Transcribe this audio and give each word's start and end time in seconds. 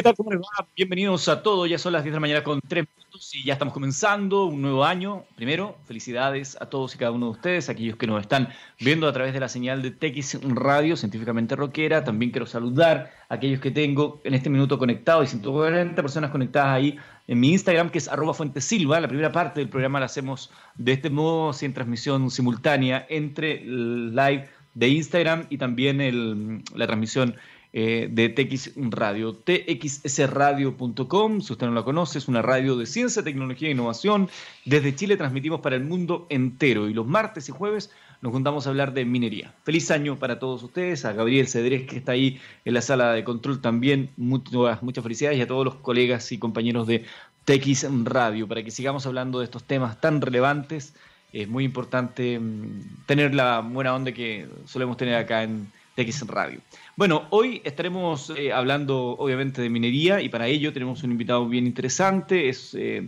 ¿Qué 0.00 0.04
tal? 0.04 0.16
¿Cómo 0.16 0.30
les 0.30 0.40
va? 0.40 0.66
Bienvenidos 0.74 1.28
a 1.28 1.42
todos. 1.42 1.68
Ya 1.68 1.76
son 1.76 1.92
las 1.92 2.02
10 2.02 2.12
de 2.12 2.16
la 2.16 2.20
mañana 2.20 2.42
con 2.42 2.58
3 2.66 2.86
minutos 2.96 3.34
y 3.34 3.44
ya 3.44 3.52
estamos 3.52 3.74
comenzando 3.74 4.46
un 4.46 4.62
nuevo 4.62 4.82
año. 4.82 5.24
Primero, 5.36 5.76
felicidades 5.84 6.56
a 6.58 6.70
todos 6.70 6.94
y 6.94 6.98
cada 6.98 7.10
uno 7.10 7.26
de 7.26 7.32
ustedes, 7.32 7.68
aquellos 7.68 7.96
que 7.98 8.06
nos 8.06 8.22
están 8.22 8.48
viendo 8.78 9.06
a 9.06 9.12
través 9.12 9.34
de 9.34 9.40
la 9.40 9.50
señal 9.50 9.82
de 9.82 9.90
TX 9.90 10.40
Radio, 10.54 10.96
científicamente 10.96 11.54
rockera. 11.54 12.02
También 12.02 12.30
quiero 12.30 12.46
saludar 12.46 13.12
a 13.28 13.34
aquellos 13.34 13.60
que 13.60 13.70
tengo 13.70 14.22
en 14.24 14.32
este 14.32 14.48
minuto 14.48 14.78
conectados 14.78 15.26
y 15.26 15.30
140 15.32 16.00
personas 16.00 16.30
conectadas 16.30 16.70
ahí 16.74 16.96
en 17.28 17.38
mi 17.38 17.52
Instagram, 17.52 17.90
que 17.90 17.98
es 17.98 18.08
arroba 18.08 18.32
fuentesilva. 18.32 19.00
La 19.00 19.08
primera 19.08 19.32
parte 19.32 19.60
del 19.60 19.68
programa 19.68 20.00
la 20.00 20.06
hacemos 20.06 20.50
de 20.76 20.92
este 20.92 21.10
modo, 21.10 21.52
sin 21.52 21.74
transmisión 21.74 22.30
simultánea 22.30 23.04
entre 23.10 23.64
el 23.64 24.16
live 24.16 24.48
de 24.72 24.88
Instagram 24.88 25.46
y 25.50 25.58
también 25.58 26.64
la 26.74 26.86
transmisión 26.86 27.36
eh, 27.72 28.08
de 28.10 28.28
TX 28.28 28.72
Radio, 28.90 29.32
txsradio.com, 29.32 31.40
si 31.40 31.52
usted 31.52 31.66
no 31.66 31.72
la 31.72 31.84
conoce, 31.84 32.18
es 32.18 32.26
una 32.26 32.42
radio 32.42 32.76
de 32.76 32.86
ciencia, 32.86 33.22
tecnología 33.22 33.68
e 33.68 33.72
innovación. 33.72 34.28
Desde 34.64 34.94
Chile 34.94 35.16
transmitimos 35.16 35.60
para 35.60 35.76
el 35.76 35.84
mundo 35.84 36.26
entero 36.30 36.88
y 36.88 36.94
los 36.94 37.06
martes 37.06 37.48
y 37.48 37.52
jueves 37.52 37.90
nos 38.22 38.32
juntamos 38.32 38.66
a 38.66 38.70
hablar 38.70 38.92
de 38.92 39.04
minería. 39.04 39.54
Feliz 39.64 39.90
año 39.90 40.18
para 40.18 40.38
todos 40.38 40.62
ustedes, 40.62 41.04
a 41.04 41.12
Gabriel 41.12 41.48
Cedrés 41.48 41.86
que 41.86 41.98
está 41.98 42.12
ahí 42.12 42.40
en 42.64 42.74
la 42.74 42.82
sala 42.82 43.12
de 43.12 43.24
control 43.24 43.60
también, 43.60 44.10
muchas, 44.16 44.82
muchas 44.82 45.02
felicidades 45.02 45.38
y 45.38 45.42
a 45.42 45.46
todos 45.46 45.64
los 45.64 45.76
colegas 45.76 46.30
y 46.32 46.38
compañeros 46.38 46.86
de 46.86 47.04
TX 47.44 47.86
Radio 48.04 48.46
para 48.46 48.62
que 48.62 48.70
sigamos 48.70 49.06
hablando 49.06 49.38
de 49.38 49.44
estos 49.44 49.64
temas 49.64 50.00
tan 50.00 50.20
relevantes. 50.20 50.94
Es 51.32 51.48
muy 51.48 51.64
importante 51.64 52.38
mm, 52.38 53.04
tener 53.06 53.34
la 53.34 53.60
buena 53.60 53.94
onda 53.94 54.12
que 54.12 54.48
solemos 54.66 54.96
tener 54.96 55.14
acá 55.14 55.44
en 55.44 55.70
TX 56.04 56.26
Radio. 56.26 56.60
Bueno, 56.96 57.26
hoy 57.30 57.60
estaremos 57.64 58.30
eh, 58.36 58.52
hablando 58.52 59.16
obviamente 59.18 59.62
de 59.62 59.68
minería 59.68 60.20
y 60.20 60.28
para 60.28 60.46
ello 60.46 60.72
tenemos 60.72 61.02
un 61.02 61.12
invitado 61.12 61.48
bien 61.48 61.66
interesante. 61.66 62.48
Es 62.48 62.74
eh, 62.74 63.02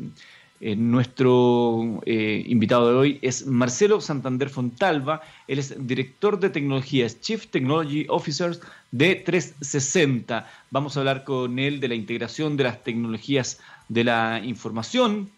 eh, 0.60 0.76
nuestro 0.76 2.00
invitado 2.06 2.88
de 2.88 2.94
hoy 2.94 3.18
es 3.22 3.46
Marcelo 3.46 4.00
Santander 4.00 4.48
Fontalva. 4.48 5.20
Él 5.48 5.58
es 5.58 5.74
director 5.86 6.38
de 6.38 6.50
tecnologías, 6.50 7.20
Chief 7.20 7.46
Technology 7.48 8.06
Officer 8.08 8.58
de 8.92 9.16
360. 9.16 10.46
Vamos 10.70 10.96
a 10.96 11.00
hablar 11.00 11.24
con 11.24 11.58
él 11.58 11.80
de 11.80 11.88
la 11.88 11.94
integración 11.94 12.56
de 12.56 12.64
las 12.64 12.82
tecnologías 12.82 13.60
de 13.88 14.04
la 14.04 14.40
información, 14.44 15.30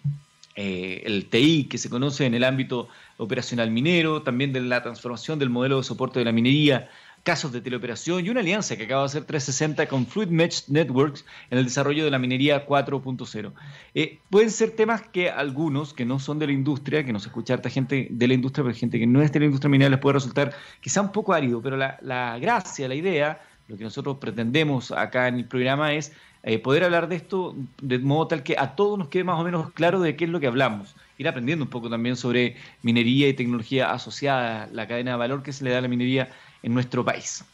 el 0.55 1.27
TI 1.28 1.64
que 1.64 1.78
se 1.78 1.91
conoce 1.91 2.27
en 2.27 2.34
el 2.34 2.44
ámbito 2.44 2.88
operacional 3.16 3.70
minero, 3.70 4.22
también 4.22 4.52
de 4.52 4.60
la 4.60 4.82
transformación 4.82 5.38
del 5.38 5.50
modelo 5.50 5.78
de 5.78 5.84
soporte 5.84 6.19
de 6.19 6.25
la 6.25 6.32
minería 6.32 6.88
casos 7.25 7.53
de 7.53 7.61
teleoperación 7.61 8.25
y 8.25 8.30
una 8.30 8.41
alianza 8.41 8.77
que 8.77 8.84
acaba 8.84 9.00
de 9.03 9.06
hacer 9.06 9.25
360 9.25 9.89
con 9.89 10.06
Fluid 10.06 10.28
Mesh 10.28 10.69
Networks 10.69 11.25
en 11.50 11.58
el 11.58 11.64
desarrollo 11.64 12.05
de 12.05 12.11
la 12.11 12.19
minería 12.19 12.66
4.0. 12.66 13.53
Eh, 13.94 14.19
pueden 14.31 14.50
ser 14.50 14.72
temas 14.72 15.03
que 15.03 15.31
algunos 15.31 15.94
que 15.94 16.05
no 16.05 16.20
son 16.20 16.39
de 16.39 16.47
la 16.47 16.53
industria, 16.53 17.05
que 17.05 17.12
nos 17.12 17.25
escucha 17.25 17.55
harta 17.55 17.70
gente 17.70 18.08
de 18.11 18.28
la 18.28 18.34
industria, 18.34 18.62
pero 18.62 18.77
gente 18.77 18.98
que 18.98 19.06
no 19.06 19.22
es 19.22 19.33
de 19.33 19.41
la 19.41 19.47
industria 19.47 19.70
minera 19.70 19.91
les 19.91 20.00
puede 20.00 20.14
resultar 20.14 20.55
quizá 20.81 21.00
un 21.00 21.12
poco 21.12 21.33
árido, 21.33 21.61
pero 21.62 21.77
la, 21.77 21.98
la 22.03 22.39
gracia, 22.39 22.86
la 22.86 22.94
idea, 22.94 23.41
lo 23.69 23.78
que 23.78 23.84
nosotros 23.84 24.19
pretendemos 24.19 24.92
acá 24.92 25.27
en 25.27 25.36
el 25.36 25.47
programa 25.47 25.94
es 25.94 26.12
eh, 26.47 26.59
poder 26.59 26.84
hablar 26.84 27.09
de 27.09 27.16
esto 27.16 27.56
de 27.81 27.98
modo 28.00 28.28
tal 28.28 28.42
que 28.42 28.56
a 28.59 28.77
todos 28.77 28.98
nos 28.98 29.09
quede 29.09 29.25
más 29.25 29.41
o 29.41 29.44
menos 29.44 29.72
claro 29.72 29.98
de 30.03 30.14
qué 30.14 30.27
es 30.27 30.31
lo 30.31 30.41
que 30.41 30.47
hablamos. 30.47 30.94
Ir 31.16 31.27
aprendiendo 31.27 31.64
un 31.64 31.70
poco 31.70 31.88
también 31.88 32.16
sobre 32.16 32.56
minería 32.83 33.28
y 33.28 33.33
tecnología 33.33 33.92
asociada, 33.92 34.69
la 34.70 34.86
cadena 34.86 35.12
de 35.12 35.16
valor 35.16 35.42
que 35.42 35.55
se 35.55 35.64
le 35.64 35.70
da 35.70 35.78
a 35.78 35.81
la 35.81 35.88
minería 35.88 36.28
en 36.64 36.74
nuestro 36.74 37.04
país. 37.04 37.44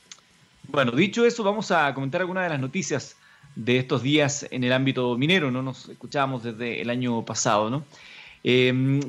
Bueno, 0.68 0.92
dicho 0.92 1.26
eso, 1.26 1.42
vamos 1.42 1.70
a 1.72 1.92
comentar 1.92 2.20
algunas 2.20 2.44
de 2.44 2.50
las 2.50 2.60
noticias 2.60 3.16
de 3.56 3.78
estos 3.78 4.02
días 4.02 4.46
en 4.50 4.62
el 4.62 4.72
ámbito 4.72 5.18
minero, 5.18 5.50
no 5.50 5.62
nos 5.62 5.88
escuchábamos 5.88 6.44
desde 6.44 6.80
el 6.80 6.88
año 6.88 7.24
pasado, 7.24 7.68
¿no? 7.68 7.84
Eh, 8.42 9.00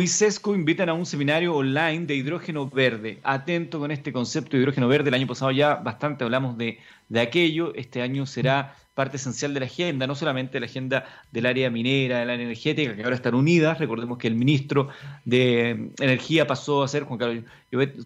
y 0.00 0.06
Sesco 0.06 0.54
invitan 0.54 0.88
a 0.88 0.94
un 0.94 1.04
seminario 1.04 1.54
online 1.54 2.06
de 2.06 2.14
hidrógeno 2.14 2.68
verde. 2.68 3.18
Atento 3.22 3.80
con 3.80 3.90
este 3.90 4.12
concepto 4.12 4.56
de 4.56 4.62
hidrógeno 4.62 4.88
verde. 4.88 5.08
El 5.08 5.14
año 5.14 5.26
pasado 5.26 5.50
ya 5.50 5.74
bastante 5.74 6.24
hablamos 6.24 6.56
de, 6.56 6.78
de 7.08 7.20
aquello. 7.20 7.74
Este 7.74 8.00
año 8.00 8.24
será 8.24 8.76
parte 8.98 9.16
esencial 9.16 9.54
de 9.54 9.60
la 9.60 9.66
agenda, 9.66 10.08
no 10.08 10.16
solamente 10.16 10.58
la 10.58 10.66
agenda 10.66 11.04
del 11.30 11.46
área 11.46 11.70
minera, 11.70 12.18
de 12.18 12.26
la 12.26 12.34
energética, 12.34 12.96
que 12.96 13.04
ahora 13.04 13.14
están 13.14 13.36
unidas. 13.36 13.78
Recordemos 13.78 14.18
que 14.18 14.26
el 14.26 14.34
ministro 14.34 14.88
de 15.24 15.92
Energía 16.00 16.48
pasó 16.48 16.82
a 16.82 16.88
ser, 16.88 17.04
Juan 17.04 17.16
Carlos 17.20 17.44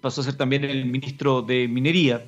pasó 0.03 0.21
a 0.21 0.25
ser 0.25 0.35
también 0.35 0.65
el 0.65 0.85
ministro 0.85 1.41
de 1.41 1.67
Minería. 1.67 2.23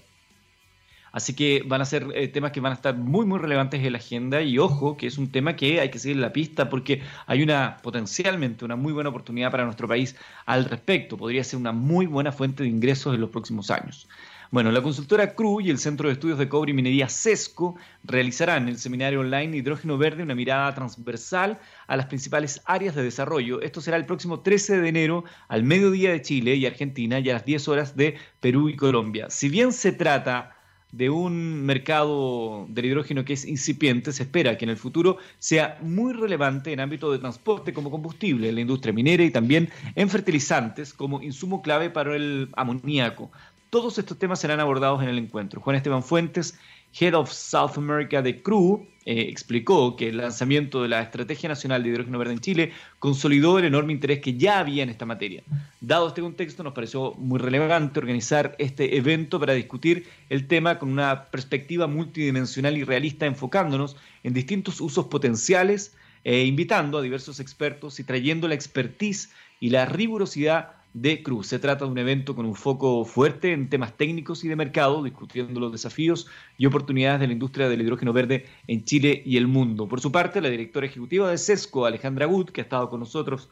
Así 1.12 1.34
que 1.34 1.62
van 1.66 1.82
a 1.82 1.84
ser 1.84 2.06
eh, 2.14 2.28
temas 2.28 2.52
que 2.52 2.60
van 2.60 2.72
a 2.72 2.76
estar 2.76 2.96
muy, 2.96 3.26
muy 3.26 3.38
relevantes 3.38 3.84
en 3.84 3.92
la 3.92 3.98
agenda 3.98 4.40
y 4.40 4.58
ojo, 4.58 4.96
que 4.96 5.08
es 5.08 5.18
un 5.18 5.30
tema 5.30 5.56
que 5.56 5.80
hay 5.80 5.90
que 5.90 5.98
seguir 5.98 6.16
en 6.16 6.22
la 6.22 6.32
pista 6.32 6.70
porque 6.70 7.02
hay 7.26 7.42
una 7.42 7.76
potencialmente 7.82 8.64
una 8.64 8.76
muy 8.76 8.94
buena 8.94 9.10
oportunidad 9.10 9.50
para 9.50 9.66
nuestro 9.66 9.86
país 9.86 10.16
al 10.46 10.64
respecto. 10.64 11.18
Podría 11.18 11.44
ser 11.44 11.58
una 11.60 11.72
muy 11.72 12.06
buena 12.06 12.32
fuente 12.32 12.62
de 12.62 12.70
ingresos 12.70 13.14
en 13.14 13.20
los 13.20 13.28
próximos 13.28 13.70
años. 13.70 14.08
Bueno, 14.54 14.70
la 14.70 14.82
consultora 14.82 15.34
CRU 15.34 15.60
y 15.60 15.70
el 15.70 15.78
Centro 15.78 16.08
de 16.08 16.12
Estudios 16.12 16.38
de 16.38 16.48
Cobre 16.48 16.70
y 16.70 16.74
Minería 16.74 17.08
CESCO 17.08 17.74
realizarán 18.04 18.68
el 18.68 18.78
seminario 18.78 19.18
online 19.18 19.56
Hidrógeno 19.56 19.98
Verde, 19.98 20.22
una 20.22 20.36
mirada 20.36 20.72
transversal 20.72 21.58
a 21.88 21.96
las 21.96 22.06
principales 22.06 22.62
áreas 22.64 22.94
de 22.94 23.02
desarrollo. 23.02 23.60
Esto 23.62 23.80
será 23.80 23.96
el 23.96 24.06
próximo 24.06 24.42
13 24.42 24.80
de 24.80 24.88
enero 24.88 25.24
al 25.48 25.64
mediodía 25.64 26.12
de 26.12 26.22
Chile 26.22 26.54
y 26.54 26.66
Argentina 26.66 27.18
y 27.18 27.30
a 27.30 27.32
las 27.32 27.44
10 27.44 27.66
horas 27.66 27.96
de 27.96 28.14
Perú 28.38 28.68
y 28.68 28.76
Colombia. 28.76 29.28
Si 29.28 29.48
bien 29.48 29.72
se 29.72 29.90
trata 29.90 30.54
de 30.92 31.10
un 31.10 31.64
mercado 31.64 32.66
del 32.68 32.84
hidrógeno 32.84 33.24
que 33.24 33.32
es 33.32 33.44
incipiente, 33.44 34.12
se 34.12 34.22
espera 34.22 34.56
que 34.56 34.66
en 34.66 34.70
el 34.70 34.76
futuro 34.76 35.18
sea 35.40 35.78
muy 35.82 36.12
relevante 36.12 36.72
en 36.72 36.78
ámbito 36.78 37.10
de 37.10 37.18
transporte 37.18 37.72
como 37.72 37.90
combustible, 37.90 38.50
en 38.50 38.54
la 38.54 38.60
industria 38.60 38.92
minera 38.92 39.24
y 39.24 39.32
también 39.32 39.68
en 39.96 40.08
fertilizantes 40.08 40.94
como 40.94 41.20
insumo 41.20 41.60
clave 41.60 41.90
para 41.90 42.14
el 42.14 42.50
amoníaco. 42.54 43.32
Todos 43.74 43.98
estos 43.98 44.16
temas 44.20 44.38
serán 44.38 44.60
abordados 44.60 45.02
en 45.02 45.08
el 45.08 45.18
encuentro. 45.18 45.60
Juan 45.60 45.74
Esteban 45.74 46.04
Fuentes, 46.04 46.56
Head 46.96 47.12
of 47.12 47.32
South 47.32 47.72
America 47.76 48.22
de 48.22 48.40
CRU, 48.40 48.86
eh, 49.04 49.22
explicó 49.28 49.96
que 49.96 50.10
el 50.10 50.18
lanzamiento 50.18 50.80
de 50.80 50.88
la 50.88 51.02
Estrategia 51.02 51.48
Nacional 51.48 51.82
de 51.82 51.88
Hidrógeno 51.88 52.16
Verde 52.16 52.34
en 52.34 52.38
Chile 52.38 52.72
consolidó 53.00 53.58
el 53.58 53.64
enorme 53.64 53.92
interés 53.92 54.20
que 54.20 54.34
ya 54.34 54.60
había 54.60 54.84
en 54.84 54.90
esta 54.90 55.06
materia. 55.06 55.42
Dado 55.80 56.06
este 56.06 56.20
contexto, 56.20 56.62
nos 56.62 56.72
pareció 56.72 57.14
muy 57.14 57.40
relevante 57.40 57.98
organizar 57.98 58.54
este 58.60 58.96
evento 58.96 59.40
para 59.40 59.54
discutir 59.54 60.06
el 60.28 60.46
tema 60.46 60.78
con 60.78 60.88
una 60.92 61.24
perspectiva 61.24 61.88
multidimensional 61.88 62.78
y 62.78 62.84
realista, 62.84 63.26
enfocándonos 63.26 63.96
en 64.22 64.34
distintos 64.34 64.80
usos 64.80 65.06
potenciales 65.06 65.96
e 66.22 66.44
invitando 66.44 66.98
a 66.98 67.02
diversos 67.02 67.40
expertos 67.40 67.98
y 67.98 68.04
trayendo 68.04 68.46
la 68.46 68.54
expertise 68.54 69.32
y 69.58 69.70
la 69.70 69.84
rigurosidad 69.84 70.83
de 70.94 71.22
Cruz. 71.22 71.48
Se 71.48 71.58
trata 71.58 71.84
de 71.84 71.90
un 71.90 71.98
evento 71.98 72.34
con 72.34 72.46
un 72.46 72.54
foco 72.54 73.04
fuerte 73.04 73.52
en 73.52 73.68
temas 73.68 73.96
técnicos 73.96 74.44
y 74.44 74.48
de 74.48 74.56
mercado, 74.56 75.02
discutiendo 75.02 75.60
los 75.60 75.72
desafíos 75.72 76.28
y 76.56 76.66
oportunidades 76.66 77.20
de 77.20 77.26
la 77.26 77.32
industria 77.34 77.68
del 77.68 77.82
hidrógeno 77.82 78.12
verde 78.12 78.46
en 78.68 78.84
Chile 78.84 79.22
y 79.26 79.36
el 79.36 79.48
mundo. 79.48 79.86
Por 79.88 80.00
su 80.00 80.10
parte, 80.10 80.40
la 80.40 80.48
directora 80.48 80.86
ejecutiva 80.86 81.30
de 81.30 81.36
SESCO, 81.36 81.84
Alejandra 81.84 82.26
Wood, 82.26 82.50
que 82.50 82.60
ha 82.60 82.64
estado 82.64 82.88
con 82.88 83.00
nosotros 83.00 83.50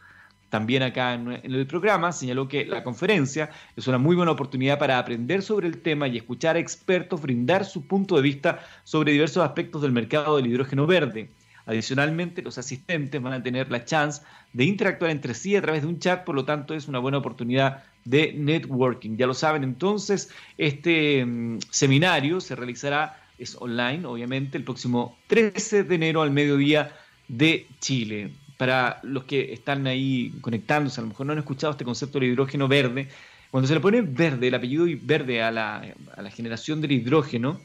también 0.49 0.83
acá 0.83 1.15
en, 1.15 1.33
el 1.43 1.67
programa, 1.67 2.13
señaló 2.13 2.47
que 2.47 2.67
la 2.67 2.85
conferencia 2.85 3.49
es 3.75 3.89
una 3.89 3.97
muy 3.97 4.15
buena 4.15 4.33
oportunidad 4.33 4.79
para 4.79 4.99
aprender 4.99 5.41
sobre 5.41 5.67
el 5.67 5.81
tema 5.81 6.09
y 6.09 6.19
escuchar 6.19 6.57
a 6.57 6.59
expertos 6.59 7.23
brindar 7.23 7.65
su 7.65 7.87
punto 7.87 8.17
de 8.17 8.23
vista 8.23 8.61
sobre 8.85 9.13
diversos 9.13 9.43
aspectos 9.43 9.81
del 9.81 9.93
mercado 9.93 10.37
del 10.37 10.49
hidrógeno 10.49 10.87
verde. 10.87 11.31
Adicionalmente, 11.67 12.43
los 12.43 12.59
asistentes 12.59 13.23
van 13.23 13.33
a 13.34 13.43
tener 13.43 13.71
la 13.71 13.84
chance 13.84 14.23
de 14.53 14.65
interactuar 14.65 15.11
entre 15.11 15.34
sí 15.34 15.55
a 15.56 15.62
través 15.62 15.83
de 15.83 15.89
un 15.89 15.99
chat, 15.99 16.25
por 16.25 16.34
lo 16.34 16.45
tanto 16.45 16.75
es 16.75 16.89
una 16.89 16.99
buena 16.99 17.19
oportunidad 17.19 17.84
de 18.05 18.33
networking. 18.33 19.17
Ya 19.17 19.27
lo 19.27 19.34
saben, 19.34 19.62
entonces, 19.62 20.31
este 20.59 21.25
mm, 21.25 21.59
seminario 21.71 22.41
se 22.41 22.56
realizará, 22.56 23.21
es 23.39 23.56
online, 23.61 24.05
obviamente, 24.06 24.59
el 24.59 24.65
próximo 24.65 25.19
13 25.28 25.84
de 25.84 25.95
enero 25.95 26.23
al 26.23 26.31
mediodía 26.31 26.93
de 27.29 27.67
Chile. 27.81 28.32
Para 28.56 29.00
los 29.03 29.25
que 29.25 29.53
están 29.53 29.87
ahí 29.87 30.32
conectándose, 30.41 31.00
a 31.00 31.03
lo 31.03 31.09
mejor 31.09 31.26
no 31.26 31.32
han 31.32 31.38
escuchado 31.38 31.73
este 31.73 31.85
concepto 31.85 32.19
del 32.19 32.31
hidrógeno 32.31 32.69
verde, 32.69 33.09
cuando 33.50 33.69
se 33.69 33.75
le 33.75 33.81
pone 33.81 34.00
verde, 34.00 34.49
el 34.49 34.55
apellido 34.55 34.87
verde 35.03 35.43
a 35.43 35.50
la, 35.50 35.85
a 36.17 36.23
la 36.23 36.31
generación 36.31 36.81
del 36.81 36.93
hidrógeno, 36.93 37.61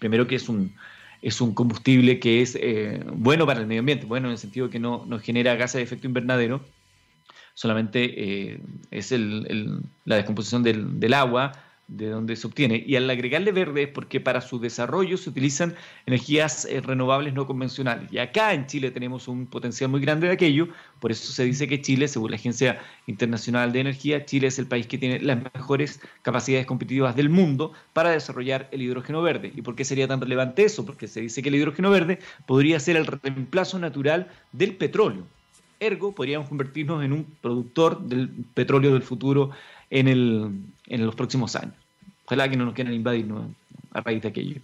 primero 0.00 0.26
que 0.26 0.34
es 0.34 0.48
un, 0.48 0.74
es 1.22 1.40
un 1.40 1.54
combustible 1.54 2.18
que 2.18 2.42
es 2.42 2.58
eh, 2.60 3.00
bueno 3.14 3.46
para 3.46 3.60
el 3.60 3.66
medio 3.66 3.80
ambiente, 3.80 4.06
bueno 4.06 4.26
en 4.26 4.32
el 4.32 4.38
sentido 4.38 4.68
que 4.68 4.80
no, 4.80 5.06
genera 5.20 5.54
gases 5.54 5.78
de 5.78 5.82
efecto 5.82 6.08
invernadero, 6.08 6.60
solamente 7.54 8.50
eh, 8.50 8.60
es 8.90 9.12
la 9.12 10.16
descomposición 10.16 10.62
del, 10.64 11.14
agua 11.14 11.52
de 11.96 12.08
donde 12.08 12.36
se 12.36 12.46
obtiene. 12.46 12.82
Y 12.86 12.96
al 12.96 13.08
agregarle 13.08 13.52
verde 13.52 13.84
es 13.84 13.88
porque 13.88 14.20
para 14.20 14.40
su 14.40 14.58
desarrollo 14.58 15.16
se 15.16 15.30
utilizan 15.30 15.74
energías 16.06 16.64
eh, 16.64 16.80
renovables 16.80 17.34
no 17.34 17.46
convencionales. 17.46 18.12
Y 18.12 18.18
acá 18.18 18.54
en 18.54 18.66
Chile 18.66 18.90
tenemos 18.90 19.28
un 19.28 19.46
potencial 19.46 19.90
muy 19.90 20.00
grande 20.00 20.26
de 20.26 20.32
aquello, 20.32 20.68
por 21.00 21.10
eso 21.10 21.32
se 21.32 21.44
dice 21.44 21.68
que 21.68 21.82
Chile, 21.82 22.08
según 22.08 22.30
la 22.30 22.36
Agencia 22.36 22.80
Internacional 23.06 23.72
de 23.72 23.80
Energía, 23.80 24.24
Chile 24.24 24.46
es 24.46 24.58
el 24.58 24.66
país 24.66 24.86
que 24.86 24.98
tiene 24.98 25.20
las 25.20 25.42
mejores 25.54 26.00
capacidades 26.22 26.66
competitivas 26.66 27.16
del 27.16 27.28
mundo 27.28 27.72
para 27.92 28.10
desarrollar 28.10 28.68
el 28.72 28.82
hidrógeno 28.82 29.20
verde. 29.20 29.52
¿Y 29.54 29.62
por 29.62 29.74
qué 29.74 29.84
sería 29.84 30.08
tan 30.08 30.20
relevante 30.20 30.64
eso? 30.64 30.86
Porque 30.86 31.08
se 31.08 31.20
dice 31.20 31.42
que 31.42 31.48
el 31.48 31.56
hidrógeno 31.56 31.90
verde 31.90 32.18
podría 32.46 32.80
ser 32.80 32.96
el 32.96 33.06
reemplazo 33.06 33.78
natural 33.78 34.30
del 34.52 34.76
petróleo. 34.76 35.26
Ergo, 35.80 36.14
podríamos 36.14 36.48
convertirnos 36.48 37.04
en 37.04 37.12
un 37.12 37.24
productor 37.40 38.00
del 38.00 38.28
petróleo 38.54 38.92
del 38.92 39.02
futuro 39.02 39.50
en, 39.90 40.06
el, 40.08 40.50
en 40.86 41.06
los 41.06 41.14
próximos 41.14 41.56
años. 41.56 41.81
Ojalá 42.32 42.48
que 42.48 42.56
no 42.56 42.64
nos 42.64 42.72
quieran 42.72 42.94
invadir 42.94 43.26
a 43.92 44.00
raíz 44.00 44.22
de 44.22 44.28
aquello. 44.28 44.56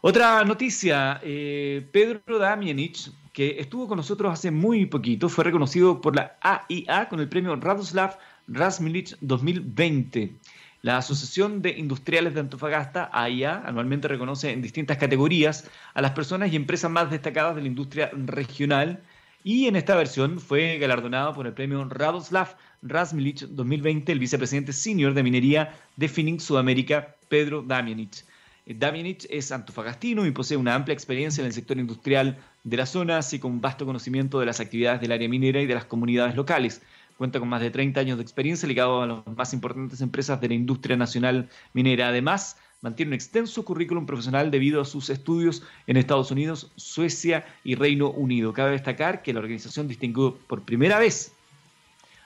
Otra 0.00 0.44
noticia, 0.44 1.20
eh, 1.22 1.86
Pedro 1.92 2.40
Damianich, 2.40 3.12
que 3.32 3.60
estuvo 3.60 3.86
con 3.86 3.96
nosotros 3.96 4.32
hace 4.32 4.50
muy 4.50 4.84
poquito, 4.86 5.28
fue 5.28 5.44
reconocido 5.44 6.00
por 6.00 6.16
la 6.16 6.36
AIA 6.40 7.08
con 7.08 7.20
el 7.20 7.28
premio 7.28 7.54
Radoslav 7.54 8.18
Rasmilich 8.48 9.16
2020. 9.20 10.34
La 10.82 10.96
Asociación 10.96 11.62
de 11.62 11.78
Industriales 11.78 12.34
de 12.34 12.40
Antofagasta, 12.40 13.08
AIA, 13.12 13.62
anualmente 13.64 14.08
reconoce 14.08 14.50
en 14.50 14.60
distintas 14.60 14.96
categorías 14.96 15.70
a 15.94 16.02
las 16.02 16.10
personas 16.10 16.52
y 16.52 16.56
empresas 16.56 16.90
más 16.90 17.08
destacadas 17.08 17.54
de 17.54 17.62
la 17.62 17.68
industria 17.68 18.10
regional 18.12 19.00
y 19.44 19.66
en 19.66 19.76
esta 19.76 19.94
versión 19.94 20.40
fue 20.40 20.78
galardonado 20.78 21.34
por 21.34 21.46
el 21.46 21.52
premio 21.52 21.84
Radoslav 21.84 22.56
Rasmilich 22.84 23.46
2020 23.48 24.12
el 24.12 24.18
vicepresidente 24.18 24.74
senior 24.74 25.14
de 25.14 25.22
minería 25.22 25.74
de 25.96 26.06
Finning 26.06 26.38
Sudamérica, 26.38 27.16
Pedro 27.30 27.62
Damianich. 27.62 28.24
Eh, 28.66 28.74
Damianich 28.78 29.26
es 29.30 29.50
antofagastino 29.52 30.26
y 30.26 30.30
posee 30.32 30.58
una 30.58 30.74
amplia 30.74 30.92
experiencia 30.92 31.40
en 31.40 31.46
el 31.46 31.54
sector 31.54 31.78
industrial 31.78 32.36
de 32.62 32.76
la 32.76 32.84
zona, 32.84 33.16
así 33.18 33.38
como 33.38 33.54
un 33.54 33.62
vasto 33.62 33.86
conocimiento 33.86 34.38
de 34.38 34.46
las 34.46 34.60
actividades 34.60 35.00
del 35.00 35.12
área 35.12 35.28
minera 35.30 35.62
y 35.62 35.66
de 35.66 35.74
las 35.74 35.86
comunidades 35.86 36.36
locales. 36.36 36.82
Cuenta 37.16 37.40
con 37.40 37.48
más 37.48 37.62
de 37.62 37.70
30 37.70 38.00
años 38.00 38.18
de 38.18 38.22
experiencia 38.22 38.68
ligado 38.68 39.00
a 39.00 39.06
las 39.06 39.26
más 39.34 39.54
importantes 39.54 40.02
empresas 40.02 40.38
de 40.42 40.48
la 40.48 40.54
industria 40.54 40.96
nacional 40.96 41.48
minera. 41.72 42.08
Además, 42.08 42.58
mantiene 42.82 43.10
un 43.10 43.14
extenso 43.14 43.64
currículum 43.64 44.04
profesional 44.04 44.50
debido 44.50 44.82
a 44.82 44.84
sus 44.84 45.08
estudios 45.08 45.62
en 45.86 45.96
Estados 45.96 46.30
Unidos, 46.30 46.70
Suecia 46.76 47.46
y 47.64 47.76
Reino 47.76 48.10
Unido. 48.10 48.52
Cabe 48.52 48.72
destacar 48.72 49.22
que 49.22 49.32
la 49.32 49.40
organización 49.40 49.88
distinguió 49.88 50.36
por 50.48 50.64
primera 50.64 50.98
vez 50.98 51.33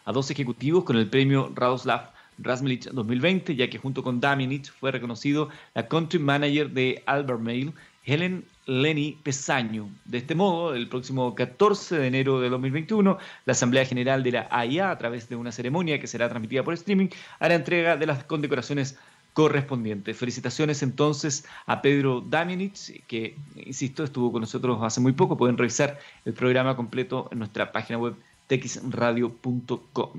a 0.09 0.13
dos 0.13 0.31
ejecutivos 0.31 0.85
con 0.85 0.97
el 0.97 1.07
premio 1.07 1.53
Radoslav 1.55 2.11
Rasmilich 2.39 2.89
2020, 2.91 3.55
ya 3.55 3.69
que 3.69 3.77
junto 3.77 4.03
con 4.03 4.21
Damianich 4.21 4.73
fue 4.73 4.91
reconocido 4.91 5.51
la 5.75 5.87
country 5.87 6.19
manager 6.19 6.71
de 6.71 7.03
Albemarle, 7.05 7.75
Helen 8.07 8.43
Lenny 8.65 9.19
Pesaño. 9.23 9.91
De 10.07 10.17
este 10.17 10.35
modo, 10.35 10.75
el 10.75 10.89
próximo 10.89 11.35
14 11.35 11.99
de 11.99 12.07
enero 12.07 12.41
de 12.41 12.49
2021, 12.49 13.19
la 13.45 13.53
Asamblea 13.53 13.85
General 13.85 14.23
de 14.23 14.33
la 14.33 14.49
AIA, 14.51 14.91
a 14.91 14.97
través 14.97 15.29
de 15.29 15.37
una 15.37 15.53
ceremonia 15.53 16.01
que 16.01 16.07
será 16.07 16.27
transmitida 16.31 16.63
por 16.63 16.73
streaming, 16.73 17.09
hará 17.39 17.55
entrega 17.55 17.99
de 17.99 18.07
las 18.07 18.25
condecoraciones 18.25 18.97
correspondientes. 19.35 20.17
Felicitaciones 20.17 20.83
entonces 20.83 21.45
a 21.67 21.83
Pedro 21.83 22.23
Damianich, 22.23 23.05
que, 23.07 23.37
insisto, 23.57 24.05
estuvo 24.05 24.33
con 24.33 24.41
nosotros 24.41 24.79
hace 24.81 25.03
muy 25.03 25.13
poco. 25.13 25.37
Pueden 25.37 25.59
revisar 25.59 25.99
el 26.25 26.33
programa 26.33 26.77
completo 26.77 27.29
en 27.31 27.41
nuestra 27.41 27.73
página 27.73 27.99
web 27.99 28.17
texradio.com. 28.49 30.11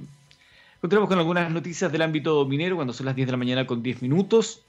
Continuamos 0.80 1.10
con 1.10 1.20
algunas 1.20 1.52
noticias 1.52 1.92
del 1.92 2.04
ámbito 2.04 2.46
minero 2.46 2.78
cuando 2.78 2.94
son 2.94 3.06
las 3.06 3.16
10 3.16 3.28
de 3.28 3.31
la 3.34 3.38
mañana 3.38 3.68
con 3.68 3.84
10 3.84 4.02
minutos. 4.02 4.64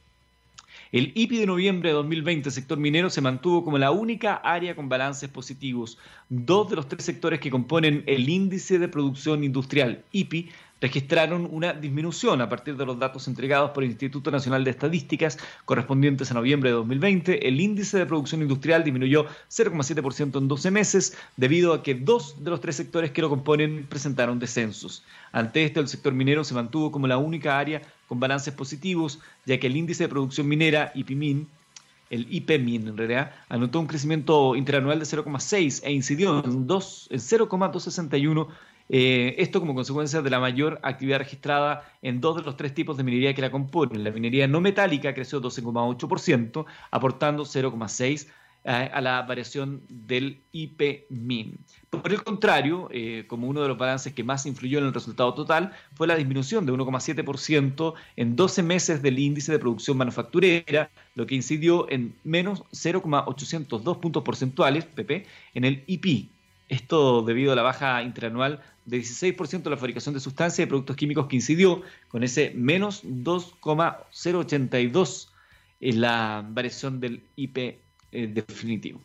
El 0.93 1.13
IPI 1.15 1.39
de 1.39 1.47
noviembre 1.47 1.91
de 1.91 1.95
2020, 1.95 2.51
sector 2.51 2.77
minero, 2.77 3.11
se 3.11 3.21
mantuvo 3.21 3.63
como 3.65 3.79
la 3.79 3.93
única 3.93 4.35
área 4.35 4.75
con 4.75 4.89
balances 4.89 5.29
positivos. 5.29 5.99
Dos 6.29 6.69
de 6.69 6.75
los 6.75 6.89
tres 6.89 7.05
sectores 7.05 7.39
que 7.39 7.51
componen 7.51 8.03
el 8.07 8.29
índice 8.29 8.81
de 8.81 8.89
producción 8.89 9.45
industrial, 9.45 10.03
IPI, 10.11 10.51
registraron 10.81 11.49
una 11.51 11.73
disminución 11.73 12.41
a 12.41 12.49
partir 12.49 12.77
de 12.77 12.87
los 12.87 12.99
datos 12.99 13.29
entregados 13.29 13.71
por 13.71 13.85
el 13.85 13.91
Instituto 13.91 14.31
Nacional 14.31 14.65
de 14.65 14.71
Estadísticas 14.71 15.39
correspondientes 15.65 16.31
a 16.31 16.35
noviembre 16.35 16.71
de 16.71 16.77
2020. 16.77 17.47
El 17.47 17.61
índice 17.61 17.99
de 17.99 18.07
producción 18.07 18.43
industrial 18.43 18.83
disminuyó 18.85 19.27
0,7% 19.51 20.39
en 20.39 20.49
12 20.49 20.71
meses 20.71 21.17
debido 21.37 21.75
a 21.75 21.83
que 21.83 21.95
dos 21.95 22.43
de 22.43 22.51
los 22.51 22.61
tres 22.61 22.77
sectores 22.77 23.11
que 23.11 23.23
lo 23.23 23.29
componen 23.29 23.87
presentaron 23.89 24.39
descensos. 24.39 25.05
Ante 25.33 25.65
esto, 25.65 25.81
el 25.81 25.89
sector 25.89 26.13
minero 26.13 26.45
se 26.45 26.55
mantuvo 26.55 26.91
como 26.91 27.07
la 27.07 27.19
única 27.19 27.59
área 27.59 27.83
con 28.09 28.19
balances 28.19 28.55
positivos, 28.55 29.21
ya 29.47 29.59
que 29.59 29.67
el 29.67 29.77
índice 29.77 30.05
de 30.05 30.09
producción 30.09 30.49
minera, 30.49 30.93
IPMIN, 30.95 31.47
el 32.11 32.27
IPMIN 32.29 32.89
en 32.89 32.97
realidad, 32.97 33.33
anotó 33.49 33.79
un 33.79 33.87
crecimiento 33.87 34.57
interanual 34.57 34.99
de 34.99 35.05
0,6 35.05 35.83
e 35.85 35.93
incidió 35.93 36.45
en, 36.45 36.51
en 36.51 37.21
0,261 37.21 38.49
eh, 38.93 39.37
esto 39.39 39.61
como 39.61 39.75
consecuencia 39.75 40.21
de 40.21 40.31
la 40.31 40.41
mayor 40.41 40.81
actividad 40.83 41.19
registrada 41.19 41.89
en 42.03 42.21
dos 42.21 42.37
de 42.37 42.43
los 42.43 42.57
tres 42.57 42.75
tipos 42.75 42.97
de 42.97 43.05
minería 43.05 43.33
que 43.35 43.41
la 43.41 43.51
componen. 43.53 44.03
La 44.03 44.11
minería 44.11 44.49
no 44.49 44.61
metálica 44.61 45.15
creció 45.15 45.41
12,8%, 45.41 46.67
aportando 46.91 47.45
0,6% 47.45 48.27
eh, 48.65 48.91
a 48.93 49.01
la 49.01 49.23
variación 49.23 49.83
del 49.89 50.41
IPMIN. 50.51 51.57
Por 51.89 52.11
el 52.11 52.25
contrario, 52.25 52.89
eh, 52.93 53.25
como 53.29 53.47
uno 53.47 53.63
de 53.63 53.69
los 53.69 53.79
balances 53.79 54.13
que 54.13 54.25
más 54.25 54.45
influyó 54.45 54.81
en 54.81 54.87
el 54.87 54.93
resultado 54.93 55.33
total, 55.35 55.73
fue 55.95 56.09
la 56.09 56.17
disminución 56.17 56.67
de 56.67 56.73
1,7% 56.73 57.95
en 58.17 58.35
12 58.37 58.63
meses 58.65 59.03
del 59.03 59.21
índice 59.21 59.53
de 59.53 59.61
producción 59.61 59.97
manufacturera, 59.97 60.91
lo 61.15 61.27
que 61.27 61.37
incidió 61.37 61.89
en 61.91 62.17
menos 62.25 62.65
0,802 62.73 63.99
puntos 63.99 64.25
porcentuales, 64.25 64.85
PP, 64.85 65.27
en 65.55 65.65
el 65.65 65.85
IP. 65.87 66.29
Esto 66.69 67.23
debido 67.23 67.53
a 67.53 67.57
la 67.57 67.63
baja 67.63 68.03
interanual 68.03 68.61
de 68.91 68.99
16% 68.99 69.63
de 69.63 69.71
la 69.71 69.77
fabricación 69.77 70.15
de 70.15 70.21
sustancias 70.21 70.67
y 70.67 70.69
productos 70.69 70.97
químicos 70.97 71.29
que 71.29 71.37
incidió 71.37 71.83
con 72.09 72.25
ese 72.25 72.53
menos 72.57 73.03
2,082 73.05 75.33
en 75.81 76.01
la 76.01 76.45
variación 76.47 76.99
del 77.01 77.23
IP 77.37 77.59
eh, 77.59 77.79
definitivo. 78.13 79.01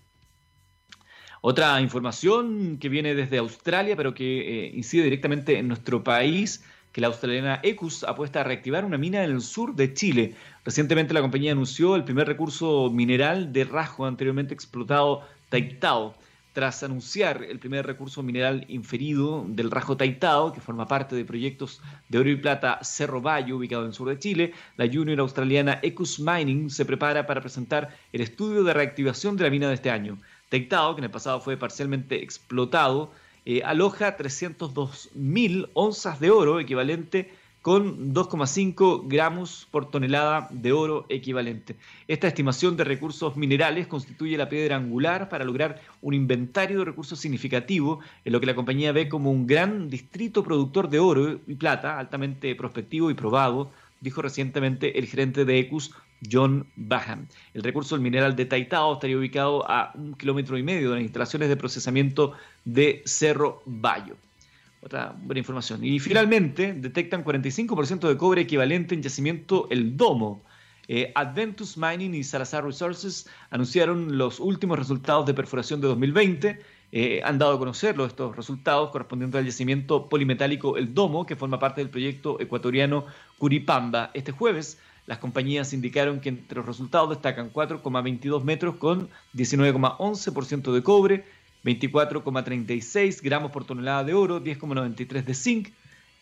Otra 1.41 1.79
información 1.79 2.79
que 2.79 2.89
viene 2.89 3.13
desde 3.13 3.37
Australia, 3.37 3.95
pero 3.95 4.15
que 4.15 4.65
eh, 4.65 4.71
incide 4.73 5.03
directamente 5.03 5.59
en 5.59 5.67
nuestro 5.67 6.03
país, 6.03 6.63
que 6.91 7.01
la 7.01 7.07
australiana 7.07 7.59
Ecus 7.61 8.03
apuesta 8.03 8.41
a 8.41 8.43
reactivar 8.43 8.83
una 8.83 8.97
mina 8.97 9.23
en 9.23 9.29
el 9.29 9.41
sur 9.41 9.75
de 9.75 9.93
Chile. 9.93 10.33
Recientemente 10.63 11.13
la 11.13 11.21
compañía 11.21 11.51
anunció 11.51 11.95
el 11.95 12.03
primer 12.03 12.27
recurso 12.27 12.89
mineral 12.89 13.53
de 13.53 13.65
rasgo 13.65 14.07
anteriormente 14.07 14.55
explotado, 14.55 15.21
Taitao 15.49 16.15
tras 16.55 16.83
anunciar 16.83 17.43
el 17.43 17.59
primer 17.59 17.85
recurso 17.85 18.23
mineral 18.23 18.63
inferido 18.69 19.43
del 19.45 19.69
Rajo 19.69 19.97
Taitao, 19.97 20.53
que 20.53 20.61
forma 20.61 20.87
parte 20.87 21.13
de 21.13 21.25
proyectos 21.25 21.81
de 22.07 22.17
oro 22.17 22.29
y 22.29 22.37
plata 22.37 22.79
Cerro 22.81 23.19
Bayo, 23.19 23.57
ubicado 23.57 23.81
en 23.81 23.89
el 23.89 23.93
sur 23.93 24.07
de 24.07 24.17
Chile, 24.17 24.53
la 24.77 24.87
junior 24.87 25.19
australiana 25.19 25.79
Ecus 25.83 26.17
Mining 26.17 26.69
se 26.69 26.85
prepara 26.85 27.27
para 27.27 27.41
presentar 27.41 27.89
el 28.13 28.21
estudio 28.21 28.63
de 28.63 28.73
reactivación 28.73 29.35
de 29.35 29.43
la 29.43 29.49
mina 29.49 29.67
de 29.67 29.73
este 29.73 29.91
año. 29.91 30.17
Taitao, 30.47 30.95
que 30.95 31.01
en 31.01 31.05
el 31.05 31.11
pasado 31.11 31.41
fue 31.41 31.57
parcialmente 31.57 32.23
explotado, 32.23 33.11
eh, 33.43 33.61
aloja 33.65 34.15
302.000 34.15 35.71
onzas 35.73 36.21
de 36.21 36.31
oro, 36.31 36.61
equivalente 36.61 37.33
con 37.65 38.13
2,5 38.13 39.07
gramos 39.07 39.67
por 39.71 39.89
tonelada 39.89 40.47
de 40.51 40.71
oro 40.71 41.07
equivalente. 41.09 41.75
Esta 42.07 42.27
estimación 42.27 42.77
de 42.77 42.83
recursos 42.83 43.35
minerales 43.37 43.87
constituye 43.87 44.37
la 44.37 44.49
piedra 44.49 44.75
angular 44.75 45.29
para 45.29 45.45
lograr 45.45 45.81
un 46.03 46.13
inventario 46.13 46.77
de 46.77 46.85
recursos 46.85 47.17
significativo 47.17 48.01
en 48.23 48.33
lo 48.33 48.39
que 48.39 48.45
la 48.45 48.53
compañía 48.53 48.91
ve 48.91 49.09
como 49.09 49.31
un 49.31 49.47
gran 49.47 49.89
distrito 49.89 50.43
productor 50.43 50.89
de 50.89 50.99
oro 50.99 51.39
y 51.47 51.55
plata, 51.55 51.97
altamente 51.97 52.53
prospectivo 52.53 53.09
y 53.09 53.15
probado, 53.15 53.71
dijo 53.99 54.21
recientemente 54.21 54.99
el 54.99 55.07
gerente 55.07 55.43
de 55.43 55.57
Ecus, 55.57 55.91
John 56.31 56.67
Baham. 56.75 57.25
El 57.55 57.63
recurso 57.63 57.97
mineral 57.97 58.35
de 58.35 58.45
Taitao 58.45 58.93
estaría 58.93 59.17
ubicado 59.17 59.67
a 59.67 59.91
un 59.95 60.13
kilómetro 60.13 60.55
y 60.59 60.61
medio 60.61 60.89
de 60.89 60.97
las 60.97 61.03
instalaciones 61.03 61.49
de 61.49 61.57
procesamiento 61.57 62.33
de 62.63 63.01
Cerro 63.05 63.63
Bayo. 63.65 64.17
Otra 64.85 65.15
buena 65.19 65.39
información. 65.39 65.83
Y 65.83 65.97
finalmente, 65.99 66.71
detectan 66.73 67.25
45% 67.25 68.07
de 68.07 68.17
cobre 68.17 68.41
equivalente 68.43 68.93
en 68.93 69.01
yacimiento 69.01 69.67
El 69.71 69.97
Domo. 69.97 70.43
Eh, 70.87 71.11
Adventus 71.15 71.75
Mining 71.75 72.13
y 72.13 72.23
Salazar 72.23 72.63
Resources 72.63 73.27
anunciaron 73.49 74.19
los 74.19 74.39
últimos 74.39 74.77
resultados 74.77 75.25
de 75.25 75.33
perforación 75.33 75.81
de 75.81 75.87
2020. 75.87 76.61
Eh, 76.91 77.19
han 77.25 77.39
dado 77.39 77.55
a 77.55 77.57
conocer 77.57 77.99
estos 77.99 78.35
resultados 78.35 78.91
correspondientes 78.91 79.39
al 79.39 79.45
yacimiento 79.47 80.07
polimetálico 80.07 80.77
El 80.77 80.93
Domo, 80.93 81.25
que 81.25 81.35
forma 81.35 81.57
parte 81.57 81.81
del 81.81 81.89
proyecto 81.89 82.39
ecuatoriano 82.39 83.07
Curipamba. 83.39 84.11
Este 84.13 84.33
jueves, 84.33 84.77
las 85.07 85.17
compañías 85.17 85.73
indicaron 85.73 86.19
que 86.19 86.29
entre 86.29 86.57
los 86.57 86.65
resultados 86.67 87.09
destacan 87.09 87.51
4,22 87.51 88.43
metros 88.43 88.75
con 88.75 89.09
19,11% 89.33 90.71
de 90.71 90.83
cobre, 90.83 91.25
24,36 91.65 93.21
gramos 93.21 93.51
por 93.51 93.65
tonelada 93.65 94.03
de 94.03 94.13
oro, 94.13 94.41
10,93 94.41 95.23
de 95.23 95.33
zinc, 95.33 95.69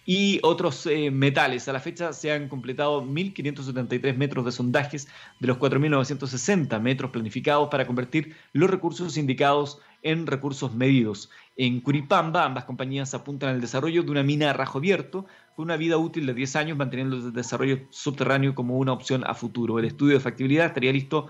y 0.05 0.39
otros 0.43 0.85
eh, 0.85 1.11
metales. 1.11 1.67
A 1.67 1.73
la 1.73 1.79
fecha 1.79 2.13
se 2.13 2.31
han 2.31 2.49
completado 2.49 3.03
1.573 3.03 4.15
metros 4.17 4.45
de 4.45 4.51
sondajes 4.51 5.07
de 5.39 5.47
los 5.47 5.57
4.960 5.57 6.79
metros 6.81 7.11
planificados 7.11 7.69
para 7.69 7.87
convertir 7.87 8.35
los 8.51 8.69
recursos 8.69 9.17
indicados 9.17 9.79
en 10.01 10.27
recursos 10.27 10.73
medidos. 10.75 11.29
En 11.55 11.79
Curipamba, 11.79 12.43
ambas 12.43 12.65
compañías 12.65 13.13
apuntan 13.13 13.49
al 13.49 13.61
desarrollo 13.61 14.03
de 14.03 14.11
una 14.11 14.23
mina 14.23 14.49
a 14.49 14.53
rajo 14.53 14.79
abierto 14.79 15.25
con 15.55 15.65
una 15.65 15.77
vida 15.77 15.97
útil 15.97 16.25
de 16.25 16.33
10 16.33 16.55
años, 16.57 16.77
manteniendo 16.77 17.15
el 17.15 17.31
desarrollo 17.31 17.79
subterráneo 17.89 18.53
como 18.53 18.77
una 18.77 18.91
opción 18.91 19.23
a 19.25 19.33
futuro. 19.33 19.79
El 19.79 19.85
estudio 19.85 20.15
de 20.15 20.19
factibilidad 20.19 20.65
estaría 20.65 20.91
listo 20.91 21.29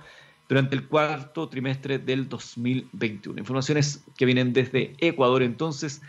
durante 0.53 0.75
el 0.75 0.87
cuarto 0.87 1.49
trimestre 1.49 1.97
del 1.97 2.29
2021. 2.29 3.39
Informaciones 3.39 4.03
que 4.15 4.25
vienen 4.25 4.53
desde 4.53 4.93
Ecuador 4.99 5.41
entonces 5.41 6.03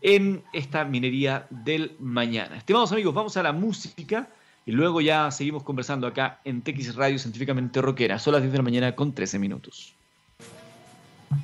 en 0.00 0.44
esta 0.52 0.84
minería 0.84 1.48
del 1.50 1.96
mañana. 1.98 2.56
Estimados 2.56 2.92
amigos, 2.92 3.12
vamos 3.12 3.36
a 3.36 3.42
la 3.42 3.52
música 3.52 4.28
y 4.64 4.70
luego 4.70 5.00
ya 5.00 5.28
seguimos 5.32 5.64
conversando 5.64 6.06
acá 6.06 6.38
en 6.44 6.62
TX 6.62 6.94
Radio 6.94 7.18
Científicamente 7.18 7.82
Rockera. 7.82 8.20
Son 8.20 8.32
las 8.32 8.42
10 8.42 8.52
de 8.52 8.58
la 8.58 8.62
mañana 8.62 8.94
con 8.94 9.12
13 9.12 9.40
minutos. 9.40 9.92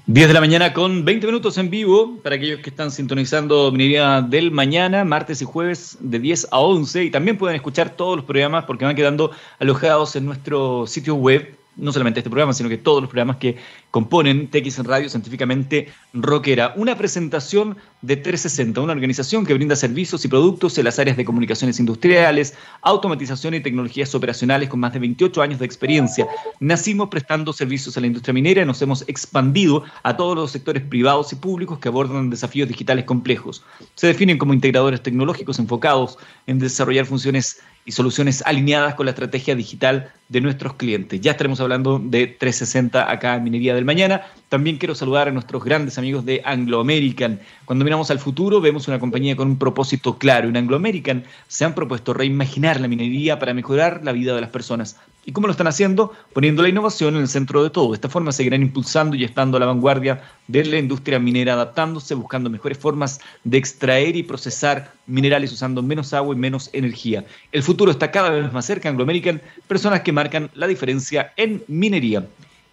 10 0.07 0.29
de 0.29 0.35
la 0.35 0.41
mañana 0.41 0.73
con 0.73 1.05
20 1.05 1.27
minutos 1.27 1.59
en 1.59 1.69
vivo 1.69 2.17
para 2.23 2.37
aquellos 2.37 2.61
que 2.61 2.71
están 2.71 2.93
sintonizando 2.93 3.73
Minería 3.73 4.23
del 4.23 4.53
Mañana, 4.53 5.05
martes 5.05 5.43
y 5.43 5.45
jueves 5.45 5.99
de 5.99 6.21
10 6.21 6.47
a 6.53 6.61
11. 6.61 7.03
Y 7.03 7.11
también 7.11 7.39
pueden 7.39 7.57
escuchar 7.57 7.91
todos 7.91 8.15
los 8.15 8.25
programas 8.25 8.67
porque 8.67 8.85
van 8.85 8.95
quedando 8.95 9.33
alojados 9.59 10.15
en 10.15 10.27
nuestro 10.27 10.87
sitio 10.87 11.17
web 11.17 11.57
no 11.77 11.93
solamente 11.93 12.21
este 12.21 12.31
programa, 12.31 12.53
sino 12.53 12.69
que 12.69 12.79
todos 12.79 13.01
los 13.03 13.11
programas 13.11 13.37
que 13.37 13.57
componen 13.91 14.49
TX 14.49 14.79
Radio 14.85 15.09
Científicamente 15.09 15.89
Rockera. 16.13 16.73
Una 16.77 16.97
presentación 16.97 17.77
de 18.03 18.17
360, 18.17 18.81
una 18.81 18.93
organización 18.93 19.45
que 19.45 19.55
brinda 19.55 19.77
servicios 19.77 20.25
y 20.25 20.29
productos 20.29 20.79
en 20.79 20.85
las 20.85 20.99
áreas 20.99 21.17
de 21.17 21.25
comunicaciones 21.25 21.79
industriales, 21.79 22.55
automatización 22.83 23.55
y 23.55 23.61
tecnologías 23.61 24.15
operacionales 24.15 24.69
con 24.69 24.81
más 24.81 24.93
de 24.93 25.01
28 25.01 25.43
años 25.43 25.59
de 25.59 25.67
experiencia. 25.67 26.27
Nacimos 26.61 27.09
prestando 27.09 27.53
servicios 27.53 27.97
a 27.97 28.01
la 28.01 28.07
industria 28.07 28.35
minera 28.35 28.63
y 28.63 28.67
nos 28.67 28.81
hemos 28.83 29.03
expandido 29.09 29.85
a 30.03 30.17
todos 30.17 30.37
los 30.37 30.51
sectores 30.51 30.83
privados 30.83 31.33
y 31.33 31.37
públicos 31.37 31.79
que 31.79 31.89
abordan 31.89 32.31
desafíos 32.31 32.69
digitales 32.69 33.05
complejos. 33.05 33.65
Se 33.95 34.07
definen 34.07 34.39
como 34.39 34.55
integradores 34.55 35.03
tecnológicos 35.03 35.59
enfocados 35.59 36.19
en 36.47 36.59
desarrollar 36.59 37.07
funciones 37.07 37.61
y 37.87 37.93
soluciones 37.93 38.43
alineadas 38.45 38.97
con 38.97 39.07
la 39.07 39.11
estrategia 39.13 39.55
digital 39.55 40.11
de 40.29 40.41
nuestros 40.41 40.75
clientes. 40.75 41.21
Ya 41.21 41.31
estaremos 41.31 41.61
hablando 41.61 42.01
de 42.03 42.27
360 42.27 43.11
acá 43.11 43.37
en 43.37 43.45
Minería 43.45 43.75
del 43.75 43.85
Mañana. 43.85 44.23
También 44.49 44.77
quiero 44.77 44.97
saludar 44.97 45.29
a 45.29 45.31
nuestros 45.31 45.65
grandes 45.65 45.97
amigos 45.97 46.25
de 46.25 46.43
Anglo 46.45 46.81
American. 46.81 47.41
Cuando 47.65 47.85
miramos 47.85 48.11
al 48.11 48.19
futuro, 48.19 48.61
vemos 48.61 48.89
una 48.89 48.99
compañía 48.99 49.37
con 49.37 49.49
un 49.49 49.59
propósito 49.59 50.19
claro. 50.19 50.49
En 50.49 50.57
Anglo 50.57 50.77
American 50.77 51.25
se 51.47 51.65
han 51.65 51.75
propuesto 51.75 52.13
reimaginar 52.13 52.81
la 52.81 52.89
minería 52.89 53.39
para 53.39 53.55
mejorar 53.55 54.01
la 54.03 54.13
vida 54.13 54.35
de 54.35 54.41
las 54.41 54.51
personas. 54.51 54.97
¿Y 55.29 55.33
cómo 55.33 55.49
lo 55.49 55.51
están 55.51 55.67
haciendo? 55.67 56.13
Poniendo 56.33 56.63
la 56.63 56.69
innovación 56.69 57.17
en 57.17 57.23
el 57.23 57.27
centro 57.27 57.65
de 57.65 57.71
todo. 57.71 57.89
De 57.89 57.97
esta 57.97 58.09
forma 58.09 58.31
seguirán 58.31 58.63
impulsando 58.63 59.17
y 59.17 59.25
estando 59.25 59.57
a 59.57 59.61
la 59.61 59.67
vanguardia 59.67 60.23
de 60.47 60.65
la 60.65 60.79
industria 60.79 61.19
minera, 61.19 61.55
adaptándose, 61.55 62.15
buscando 62.15 62.49
mejores 62.49 62.79
formas 62.79 63.21
de 63.43 63.59
extraer 63.59 64.15
y 64.15 64.23
procesar 64.23 64.93
minerales 65.09 65.53
usando 65.53 65.83
menos 65.83 66.15
agua 66.15 66.33
y 66.33 66.39
menos 66.39 66.71
energía. 66.73 67.27
El 67.51 67.65
futuro 67.65 67.91
está 67.91 68.13
cada 68.13 68.31
vez 68.31 68.53
más 68.53 68.67
cerca, 68.67 68.89
Anglo 68.89 69.03
American, 69.03 69.43
personas 69.67 70.03
que 70.03 70.13
marcan 70.13 70.49
la 70.55 70.69
diferencia 70.69 71.33
en 71.37 71.65
minería. 71.67 72.25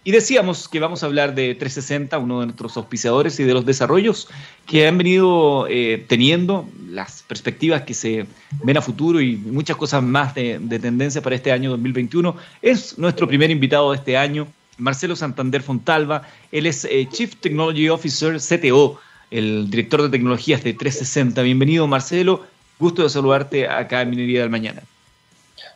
Y 0.06 0.10
decíamos 0.10 0.68
que 0.68 0.80
vamos 0.80 1.02
a 1.02 1.06
hablar 1.06 1.34
de 1.34 1.54
360, 1.54 2.18
uno 2.18 2.40
de 2.40 2.46
nuestros 2.46 2.76
auspiciadores 2.76 3.40
y 3.40 3.44
de 3.44 3.54
los 3.54 3.64
desarrollos 3.64 4.28
que 4.66 4.86
han 4.86 4.98
venido 4.98 5.66
eh, 5.66 6.04
teniendo, 6.06 6.68
las 6.90 7.22
perspectivas 7.22 7.82
que 7.82 7.94
se 7.94 8.26
ven 8.62 8.76
a 8.76 8.82
futuro 8.82 9.22
y 9.22 9.36
muchas 9.36 9.78
cosas 9.78 10.02
más 10.02 10.34
de, 10.34 10.60
tendencia 10.78 11.22
para 11.22 11.36
este 11.36 11.52
año 11.52 11.70
2021. 11.70 12.36
Es 12.60 12.98
nuestro 12.98 13.26
primer 13.26 13.50
invitado 13.50 13.92
de 13.92 13.96
este 13.96 14.18
año, 14.18 14.46
Marcelo 14.76 15.16
Santander 15.16 15.62
Fontalva. 15.62 16.28
Él 16.52 16.66
es 16.66 16.84
eh, 16.84 17.08
Chief 17.10 17.34
Technology 17.36 17.88
Officer, 17.88 18.36
CTO, 18.36 19.00
el 19.30 19.70
director 19.70 20.02
de 20.02 20.10
tecnologías 20.10 20.62
de 20.62 20.74
360. 20.74 21.40
Bienvenido, 21.40 21.86
Marcelo. 21.86 22.44
Gusto 22.78 23.04
de 23.04 23.08
saludarte 23.08 23.68
acá 23.68 24.02
en 24.02 24.10
Minería 24.10 24.42
del 24.42 24.50
Mañana. 24.50 24.82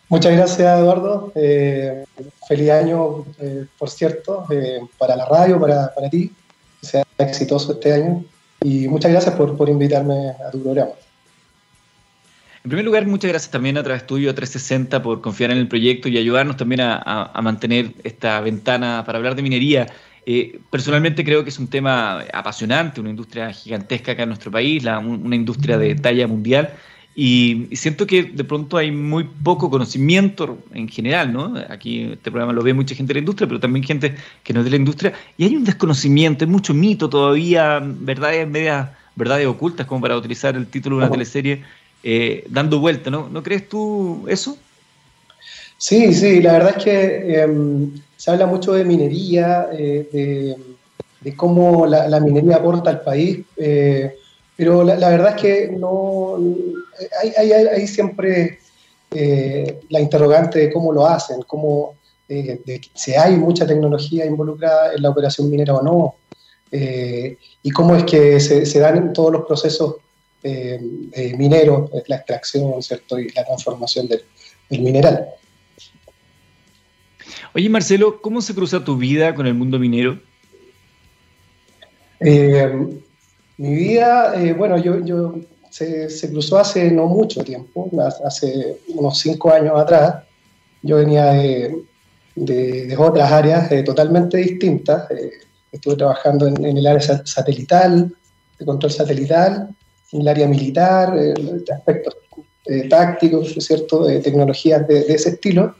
Muchas 0.08 0.32
gracias, 0.32 0.78
Eduardo. 0.80 1.32
Eh, 1.34 2.04
feliz 2.48 2.70
año, 2.70 3.26
eh, 3.38 3.66
por 3.78 3.90
cierto, 3.90 4.46
eh, 4.50 4.80
para 4.96 5.14
la 5.14 5.26
radio, 5.26 5.60
para, 5.60 5.94
para, 5.94 6.08
ti. 6.08 6.32
Que 6.80 6.86
sea 6.86 7.04
exitoso 7.18 7.72
este 7.72 7.92
año. 7.92 8.24
Y 8.62 8.88
muchas 8.88 9.12
gracias 9.12 9.34
por, 9.34 9.56
por, 9.56 9.68
invitarme 9.68 10.30
a 10.30 10.50
tu 10.50 10.62
programa. 10.62 10.92
En 12.64 12.70
primer 12.70 12.86
lugar, 12.86 13.06
muchas 13.06 13.30
gracias 13.30 13.50
también 13.50 13.76
a 13.76 13.82
través 13.82 14.06
tuyo, 14.06 14.30
a 14.30 14.34
360, 14.34 15.02
por 15.02 15.20
confiar 15.20 15.50
en 15.50 15.58
el 15.58 15.68
proyecto 15.68 16.08
y 16.08 16.16
ayudarnos 16.16 16.56
también 16.56 16.80
a, 16.80 16.96
a, 17.32 17.42
mantener 17.42 17.92
esta 18.02 18.40
ventana 18.40 19.02
para 19.04 19.18
hablar 19.18 19.34
de 19.36 19.42
minería. 19.42 19.86
personalmente 20.70 21.24
creo 21.24 21.44
que 21.44 21.50
es 21.50 21.58
un 21.58 21.68
tema 21.68 22.24
apasionante, 22.32 23.00
una 23.00 23.10
industria 23.10 23.52
gigantesca 23.52 24.12
acá 24.12 24.24
en 24.24 24.30
nuestro 24.30 24.50
país, 24.50 24.82
la, 24.82 24.98
una 24.98 25.36
industria 25.36 25.78
de 25.78 25.94
talla 25.94 26.26
mundial 26.26 26.72
y, 27.20 27.66
siento 27.72 28.06
que 28.06 28.22
de 28.22 28.44
pronto 28.44 28.76
hay 28.76 28.92
muy 28.92 29.24
poco 29.24 29.68
conocimiento 29.68 30.56
en 30.72 30.86
general, 30.86 31.32
¿no? 31.32 31.52
Aquí 31.68 32.12
este 32.12 32.30
programa 32.30 32.52
lo 32.52 32.62
ve 32.62 32.72
mucha 32.72 32.94
gente 32.94 33.08
de 33.08 33.14
la 33.14 33.18
industria, 33.18 33.48
pero 33.48 33.58
también 33.58 33.84
gente 33.84 34.14
que 34.44 34.52
no 34.52 34.60
es 34.60 34.64
de 34.64 34.70
la 34.70 34.76
industria. 34.76 35.12
Y 35.36 35.42
hay 35.42 35.56
un 35.56 35.64
desconocimiento, 35.64 36.44
hay 36.44 36.50
mucho 36.50 36.74
mito 36.74 37.10
todavía, 37.10 37.82
verdades 37.82 38.46
medias, 38.46 38.90
verdades 39.16 39.48
ocultas, 39.48 39.84
como 39.88 40.00
para 40.00 40.16
utilizar 40.16 40.54
el 40.54 40.68
título 40.68 40.94
de 40.94 41.02
una 41.02 41.10
teleserie, 41.10 41.64
eh, 42.04 42.44
dando 42.50 42.78
vuelta, 42.78 43.10
¿no? 43.10 43.28
¿No 43.28 43.42
crees 43.42 43.68
tú 43.68 44.24
eso? 44.28 44.56
Sí, 45.76 46.14
sí, 46.14 46.40
la 46.40 46.52
verdad 46.52 46.74
es 46.78 46.84
que 46.84 47.40
em, 47.40 48.00
se 48.16 48.30
habla 48.30 48.46
mucho 48.46 48.74
de 48.74 48.84
minería, 48.84 49.66
eh, 49.72 50.54
de, 51.20 51.34
cómo 51.34 51.84
la, 51.84 52.20
minería 52.20 52.58
aporta 52.58 52.90
al 52.90 53.00
país. 53.00 53.40
Eh, 53.56 54.14
pero 54.58 54.82
la, 54.82 55.08
verdad 55.08 55.36
es 55.36 55.40
que 55.40 55.68
no 55.68 56.36
hay, 57.22 57.52
hay, 57.52 57.86
siempre 57.86 58.58
eh, 59.12 59.78
la 59.88 60.00
interrogante 60.00 60.58
de 60.58 60.72
cómo 60.72 60.92
lo 60.92 61.06
hacen, 61.06 61.42
cómo, 61.46 61.94
eh, 62.28 62.60
de, 62.66 62.80
si 62.92 63.14
hay 63.14 63.36
mucha 63.36 63.68
tecnología 63.68 64.26
involucrada 64.26 64.94
en 64.94 65.02
la 65.02 65.10
operación 65.10 65.48
minera 65.48 65.74
o 65.74 65.82
no, 65.82 66.16
eh, 66.72 67.38
y 67.62 67.70
cómo 67.70 67.94
es 67.94 68.02
que 68.02 68.40
se, 68.40 68.80
dan 68.80 69.12
todos 69.12 69.32
los 69.32 69.46
procesos 69.46 69.94
mineros, 70.42 71.90
la 72.08 72.16
extracción 72.16 72.82
¿cierto? 72.82 73.16
y 73.16 73.28
la 73.30 73.44
transformación 73.44 74.08
del, 74.08 74.24
del 74.70 74.80
mineral. 74.80 75.28
Oye 77.54 77.68
Marcelo, 77.68 78.20
¿cómo 78.20 78.40
se 78.40 78.56
cruza 78.56 78.82
tu 78.82 78.96
vida 78.96 79.36
con 79.36 79.46
el 79.46 79.54
mundo 79.54 79.78
minero? 79.78 80.18
Mi 83.58 83.74
vida, 83.74 84.40
eh, 84.40 84.52
bueno, 84.52 84.78
yo, 84.78 85.00
yo 85.04 85.34
se, 85.68 86.08
cruzó 86.30 86.58
hace 86.58 86.92
no 86.92 87.06
mucho 87.06 87.42
tiempo, 87.42 87.90
hace 88.24 88.78
unos 88.94 89.18
cinco 89.18 89.52
años 89.52 89.72
atrás. 89.76 90.22
Yo 90.80 90.98
venía 90.98 91.32
de, 91.32 91.82
de, 92.36 92.96
otras 92.96 93.32
áreas 93.32 93.70
eh, 93.72 93.82
totalmente 93.82 94.36
distintas. 94.36 95.10
Eh, 95.10 95.32
estuve 95.72 95.96
trabajando 95.96 96.46
en, 96.46 96.64
el 96.64 96.86
área 96.86 97.00
satelital, 97.26 98.14
de 98.60 98.64
control 98.64 98.92
satelital, 98.92 99.68
en 100.12 100.20
el 100.20 100.28
área 100.28 100.46
militar, 100.46 101.14
de 101.16 101.64
aspectos 101.74 102.16
tácticos, 102.88 103.54
¿cierto? 103.58 104.04
De 104.04 104.20
tecnologías 104.20 104.86
de, 104.86 105.00
ese 105.00 105.30
estilo. 105.30 105.74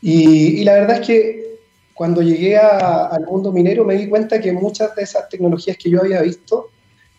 Y, 0.00 0.60
y, 0.60 0.64
la 0.64 0.74
verdad 0.74 1.00
es 1.00 1.06
que 1.06 1.56
cuando 1.92 2.22
llegué 2.22 2.56
al 2.56 3.26
mundo 3.26 3.50
minero 3.50 3.84
me 3.84 3.96
di 3.96 4.08
cuenta 4.08 4.40
que 4.40 4.52
muchas 4.52 4.94
de 4.94 5.02
esas 5.02 5.28
tecnologías 5.28 5.76
que 5.76 5.90
yo 5.90 6.00
había 6.00 6.22
visto 6.22 6.70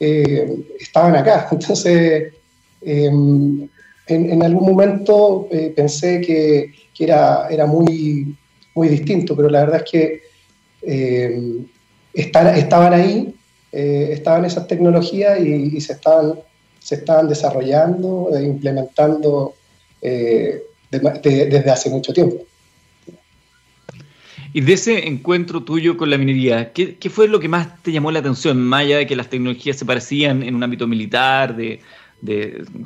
eh, 0.03 0.65
estaban 0.79 1.15
acá. 1.15 1.47
Entonces, 1.51 2.33
em, 2.81 3.69
en, 4.07 4.43
algún 4.43 4.65
momento 4.65 5.47
eh, 5.51 5.71
pensé 5.75 6.19
que, 6.21 6.73
era, 6.99 7.47
era 7.49 7.65
muy, 7.65 8.35
muy 8.75 8.87
distinto, 8.87 9.35
pero 9.35 9.49
la 9.49 9.61
verdad 9.61 9.81
es 9.83 9.91
que 9.91 10.21
em, 10.83 11.65
estaban 12.13 12.93
ahí, 12.93 13.33
eh, 13.71 14.09
estaban 14.11 14.45
esas 14.45 14.67
tecnologías 14.67 15.39
y, 15.39 15.81
se, 15.81 15.93
estaban, 15.93 16.39
se 16.79 16.95
estaban 16.95 17.27
desarrollando 17.27 18.29
e 18.35 18.43
implementando 18.43 19.55
desde 19.99 21.71
hace 21.71 21.89
mucho 21.89 22.13
tiempo. 22.13 22.37
Y 24.53 24.61
de 24.61 24.73
ese 24.73 25.07
encuentro 25.07 25.63
tuyo 25.63 25.95
con 25.95 26.09
la 26.09 26.17
minería, 26.17 26.73
¿qué, 26.73 26.97
fue 27.09 27.27
lo 27.27 27.39
que 27.39 27.47
más 27.47 27.81
te 27.83 27.91
llamó 27.91 28.11
la 28.11 28.19
atención? 28.19 28.61
Más 28.61 28.81
allá 28.81 28.97
de 28.97 29.07
que 29.07 29.15
las 29.15 29.29
tecnologías 29.29 29.77
se 29.77 29.85
parecían 29.85 30.43
en 30.43 30.55
un 30.55 30.63
ámbito 30.63 30.87
militar, 30.87 31.55
de, 31.55 31.79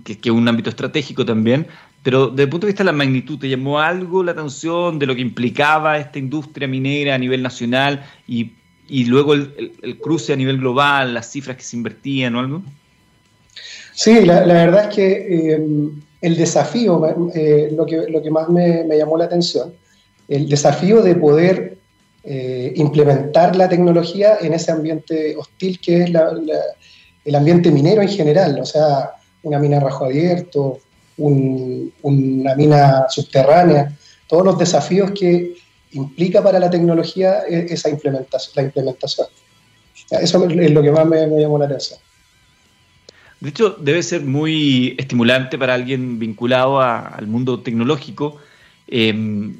que, 0.03 0.19
es 0.23 0.31
un 0.31 0.47
ámbito 0.47 0.69
estratégico 0.69 1.25
también, 1.25 1.67
pero 2.03 2.27
desde 2.27 2.43
el 2.43 2.49
punto 2.49 2.67
de 2.67 2.71
vista 2.71 2.83
de 2.83 2.91
la 2.91 2.97
magnitud, 2.97 3.39
¿te 3.39 3.49
llamó 3.49 3.79
algo 3.79 4.23
la 4.23 4.33
atención 4.33 4.99
de 4.99 5.07
lo 5.07 5.15
que 5.15 5.21
implicaba 5.21 5.97
esta 5.97 6.19
industria 6.19 6.67
minera 6.67 7.15
a 7.15 7.17
nivel 7.17 7.41
nacional 7.41 8.05
y, 8.27 8.51
luego 9.05 9.33
el, 9.33 9.97
cruce 9.99 10.33
a 10.33 10.35
nivel 10.35 10.59
global, 10.59 11.15
las 11.15 11.31
cifras 11.31 11.57
que 11.57 11.63
se 11.63 11.77
invertían 11.77 12.35
o 12.35 12.39
algo? 12.41 12.61
Sí, 13.93 14.23
la, 14.23 14.41
verdad 14.45 14.89
es 14.89 14.95
que 14.95 15.53
eh, 15.53 15.89
el 16.21 16.35
desafío, 16.35 17.01
eh, 17.33 17.69
lo, 17.75 17.85
que, 17.87 18.07
lo 18.09 18.21
que 18.21 18.29
más 18.29 18.49
me, 18.49 18.85
llamó 18.95 19.17
la 19.17 19.25
atención, 19.25 19.73
el 20.27 20.49
desafío 20.49 21.01
de 21.01 21.15
poder 21.15 21.77
eh, 22.23 22.73
implementar 22.75 23.55
la 23.55 23.69
tecnología 23.69 24.37
en 24.41 24.53
ese 24.53 24.71
ambiente 24.71 25.35
hostil 25.37 25.79
que 25.79 26.03
es 26.03 26.11
el 27.25 27.35
ambiente 27.35 27.71
minero 27.71 28.01
en 28.01 28.09
general, 28.09 28.59
o 28.59 28.65
sea, 28.65 29.11
una 29.43 29.59
mina 29.59 29.79
rajo 29.79 30.05
abierto, 30.05 30.79
una 31.17 32.55
mina 32.55 33.05
subterránea, 33.09 33.95
todos 34.27 34.43
los 34.43 34.57
desafíos 34.57 35.11
que 35.11 35.55
implica 35.91 36.43
para 36.43 36.59
la 36.59 36.69
tecnología 36.69 37.43
e, 37.47 37.67
esa 37.69 37.89
implementación, 37.89 38.53
la 38.55 38.63
implementación. 38.63 39.27
Eso 40.09 40.47
es 40.47 40.71
lo 40.71 40.81
que 40.81 40.91
más 40.91 41.05
me, 41.05 41.27
llamó 41.39 41.57
la 41.57 41.65
atención. 41.65 41.99
De 43.39 43.49
hecho, 43.49 43.71
debe 43.79 44.01
ser 44.01 44.21
muy 44.21 44.95
estimulante 44.97 45.57
para 45.57 45.73
alguien 45.73 46.19
vinculado 46.19 46.81
al 46.81 47.27
mundo 47.27 47.61
tecnológico 47.61 48.37
em, 48.87 49.57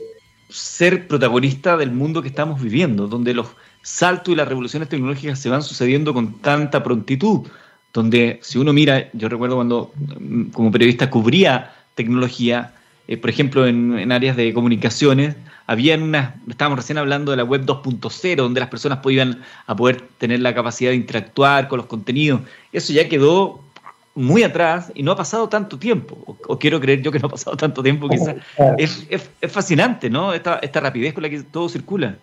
ser 0.50 1.08
protagonista 1.08 1.78
del 1.78 1.92
mundo 1.92 2.22
que 2.22 2.28
estamos 2.28 2.62
viviendo, 2.62 3.08
donde 3.08 3.34
los 3.34 3.48
saltos 3.82 4.34
y 4.34 4.36
las 4.36 4.48
revoluciones 4.48 4.90
tecnológicas 4.90 5.40
se 5.40 5.50
van 5.50 5.62
sucediendo 5.62 6.14
con 6.14 6.34
tanta 6.40 6.84
prontitud, 6.84 7.48
donde 7.94 8.40
si 8.42 8.58
uno 8.58 8.74
mira, 8.74 9.10
yo 9.14 9.30
recuerdo 9.30 9.56
cuando 9.56 9.92
mm, 10.20 10.46
como 10.46 10.72
periodista 10.72 11.10
cubría 11.10 11.74
tecnología, 11.96 12.74
eh, 13.08 13.18
por 13.18 13.30
ejemplo 13.30 13.68
en, 13.68 14.12
áreas 14.12 14.36
de 14.36 14.54
comunicaciones, 14.54 15.36
había 15.68 15.96
unas, 15.96 16.34
estábamos 16.48 16.80
recién 16.80 16.98
hablando 16.98 17.32
de 17.32 17.38
la 17.38 17.44
web 17.44 17.66
2.0, 17.66 18.36
donde 18.36 18.60
las 18.60 18.70
personas 18.70 19.00
podían 19.00 19.42
a 19.66 19.76
poder 19.76 20.02
tener 20.18 20.40
la 20.42 20.54
capacidad 20.54 20.92
de 20.92 20.98
interactuar 20.98 21.68
con 21.68 21.78
los 21.78 21.88
contenidos. 21.88 22.42
Eso 22.72 22.94
ya 22.94 23.10
quedó 23.10 23.64
muy 24.16 24.44
atrás 24.44 24.92
y 24.96 25.04
no 25.04 25.12
ha 25.12 25.16
pasado 25.16 25.48
tanto 25.50 25.78
tiempo, 25.78 26.18
o, 26.48 26.58
quiero 26.58 26.80
creer 26.80 27.02
yo 27.02 27.12
que 27.12 27.20
no 27.20 27.28
ha 27.28 27.32
pasado 27.32 27.56
tanto 27.58 27.84
tiempo, 27.84 28.08
quizás. 28.10 28.36
Es, 28.78 29.06
es, 29.10 29.52
fascinante, 29.52 30.10
¿no? 30.10 30.34
Esta, 30.34 30.60
esta 30.60 30.80
rapidez 30.80 31.14
con 31.14 31.24
la 31.24 31.30
que 31.30 31.44
todo 31.44 31.70
circula. 31.70 32.18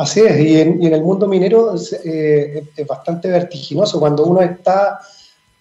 Así 0.00 0.20
es, 0.20 0.40
y 0.40 0.58
en, 0.58 0.82
el 0.82 1.02
mundo 1.02 1.28
minero 1.28 1.74
eh, 2.04 2.64
es, 2.74 2.86
bastante 2.86 3.28
vertiginoso. 3.28 4.00
Cuando 4.00 4.24
uno 4.24 4.40
está 4.40 4.98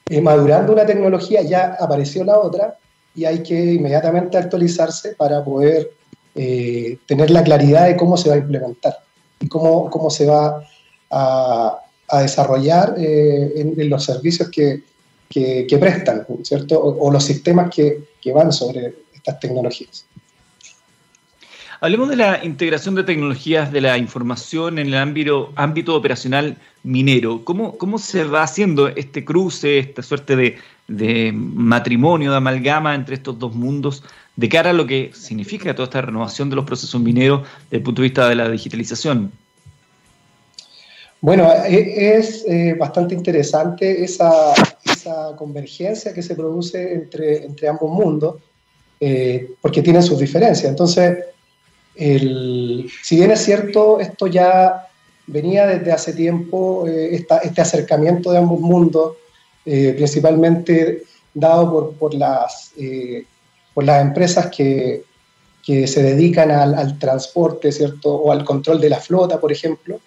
eh, 0.10 0.22
madurando 0.22 0.72
una 0.72 0.86
tecnología, 0.86 1.42
ya 1.42 1.76
apareció 1.78 2.24
la 2.24 2.40
otra 2.40 2.78
y 3.14 3.26
hay 3.26 3.44
que 3.44 3.74
inmediatamente 3.74 4.38
actualizarse 4.38 5.14
para 5.18 5.44
poder 5.44 5.92
eh, 6.36 6.98
tener 7.06 7.32
la 7.32 7.44
claridad 7.44 7.88
de 7.88 7.98
cómo 7.98 8.16
se 8.16 8.30
va 8.30 8.36
a 8.36 8.38
implementar 8.38 9.00
y 9.42 9.50
cómo, 9.50 9.90
cómo 9.90 10.10
se 10.10 10.26
va 10.26 10.64
a, 11.12 11.80
desarrollar 12.22 12.96
en, 12.98 13.90
los 13.90 14.06
servicios 14.06 14.50
que, 14.50 14.84
que, 15.30 15.78
prestan, 15.80 16.26
¿cierto? 16.44 16.82
O, 16.82 17.12
los 17.12 17.24
sistemas 17.24 17.74
que, 17.74 18.00
que 18.20 18.32
van 18.32 18.52
sobre 18.52 18.96
estas 19.14 19.40
tecnologías. 19.40 20.06
Hablemos 21.82 22.10
de 22.10 22.18
la 22.18 22.44
integración 22.44 22.96
de 22.96 23.04
tecnologías 23.04 23.72
de 23.72 23.80
la 23.80 23.98
información 23.98 24.80
en 24.80 24.88
el 24.88 24.96
ámbito, 24.96 25.54
ámbito 25.56 25.96
operacional 25.96 26.58
minero. 26.84 27.46
¿Cómo, 27.46 27.78
¿Cómo 27.78 28.00
se 28.00 28.26
va 28.26 28.44
haciendo 28.44 28.90
este 28.90 29.24
cruce, 29.24 29.80
esta 29.80 30.02
suerte 30.02 30.36
de, 30.36 30.58
de, 30.90 31.32
matrimonio, 31.32 32.32
de 32.32 32.38
amalgama 32.38 32.96
entre 32.96 33.16
estos 33.16 33.40
dos 33.40 33.56
mundos, 33.56 34.04
de 34.36 34.50
cara 34.50 34.72
a 34.72 34.74
lo 34.74 34.88
que 34.88 35.12
significa 35.14 35.74
toda 35.74 35.86
esta 35.86 36.02
renovación 36.02 36.50
de 36.50 36.58
los 36.58 36.66
procesos 36.66 37.00
mineros 37.00 37.48
desde 37.66 37.78
el 37.78 37.84
punto 37.84 38.02
de 38.02 38.08
vista 38.08 38.28
de 38.28 38.36
la 38.36 38.50
digitalización? 38.50 39.32
Bueno, 41.22 41.50
e, 41.66 42.18
es 42.18 42.46
eh, 42.48 42.76
bastante 42.78 43.14
interesante 43.14 44.04
esa, 44.04 44.54
esa, 45.00 45.36
convergencia 45.36 46.14
que 46.14 46.22
se 46.22 46.36
produce 46.36 46.94
entre, 46.94 47.46
entre 47.46 47.68
ambos 47.68 47.92
mundos, 47.92 48.36
eh, 49.00 49.52
porque 49.62 49.82
tienen 49.82 50.04
sus 50.04 50.20
diferencias. 50.20 50.70
Entonces, 50.70 51.18
si 51.96 53.16
bien 53.16 53.32
es 53.32 53.40
cierto, 53.40 54.00
esto 54.00 54.28
ya 54.28 54.88
venía 55.28 55.68
desde 55.68 55.92
hace 55.92 56.14
tiempo, 56.14 56.88
eh, 56.88 57.16
este 57.16 57.62
acercamiento 57.62 58.32
de 58.32 58.38
ambos 58.38 58.60
mundos, 58.60 59.18
principalmente 59.64 61.04
dado 61.34 61.72
por, 61.72 61.94
por 61.94 62.14
las, 62.16 62.74
por 63.74 63.84
las 63.84 64.02
empresas 64.02 64.48
que, 64.48 65.04
que 65.70 65.86
se 65.86 66.02
dedican 66.02 66.50
al, 66.50 66.98
transporte, 66.98 67.72
¿cierto? 67.72 68.16
O 68.16 68.32
al 68.32 68.44
control 68.44 68.82
de 68.82 68.90
la 68.90 69.00
flota, 69.00 69.40
por 69.40 69.52
ejemplo. 69.52 70.00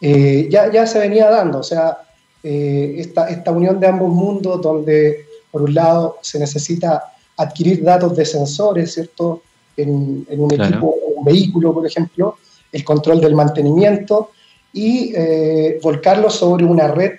Eh, 0.00 0.48
ya, 0.50 0.72
ya 0.72 0.86
se 0.86 0.98
venía 0.98 1.28
dando, 1.28 1.58
o 1.58 1.62
sea, 1.62 1.98
eh, 2.42 2.96
esta, 2.98 3.28
esta 3.28 3.50
unión 3.50 3.80
de 3.80 3.86
ambos 3.86 4.10
mundos 4.10 4.60
donde 4.60 5.26
por 5.50 5.62
un 5.62 5.74
lado 5.74 6.18
se 6.22 6.38
necesita 6.38 7.12
adquirir 7.36 7.82
datos 7.82 8.16
de 8.16 8.24
sensores, 8.24 8.94
¿cierto? 8.94 9.42
En, 9.76 10.24
un 10.28 10.52
equipo, 10.52 10.94
un 11.16 11.24
vehículo, 11.24 11.74
por 11.74 11.86
ejemplo, 11.86 12.38
el 12.72 12.82
control 12.82 13.20
del 13.20 13.34
mantenimiento 13.34 14.30
y 14.72 15.12
eh, 15.14 15.78
volcarlo 15.82 16.30
sobre 16.30 16.64
una 16.64 16.88
red 16.88 17.12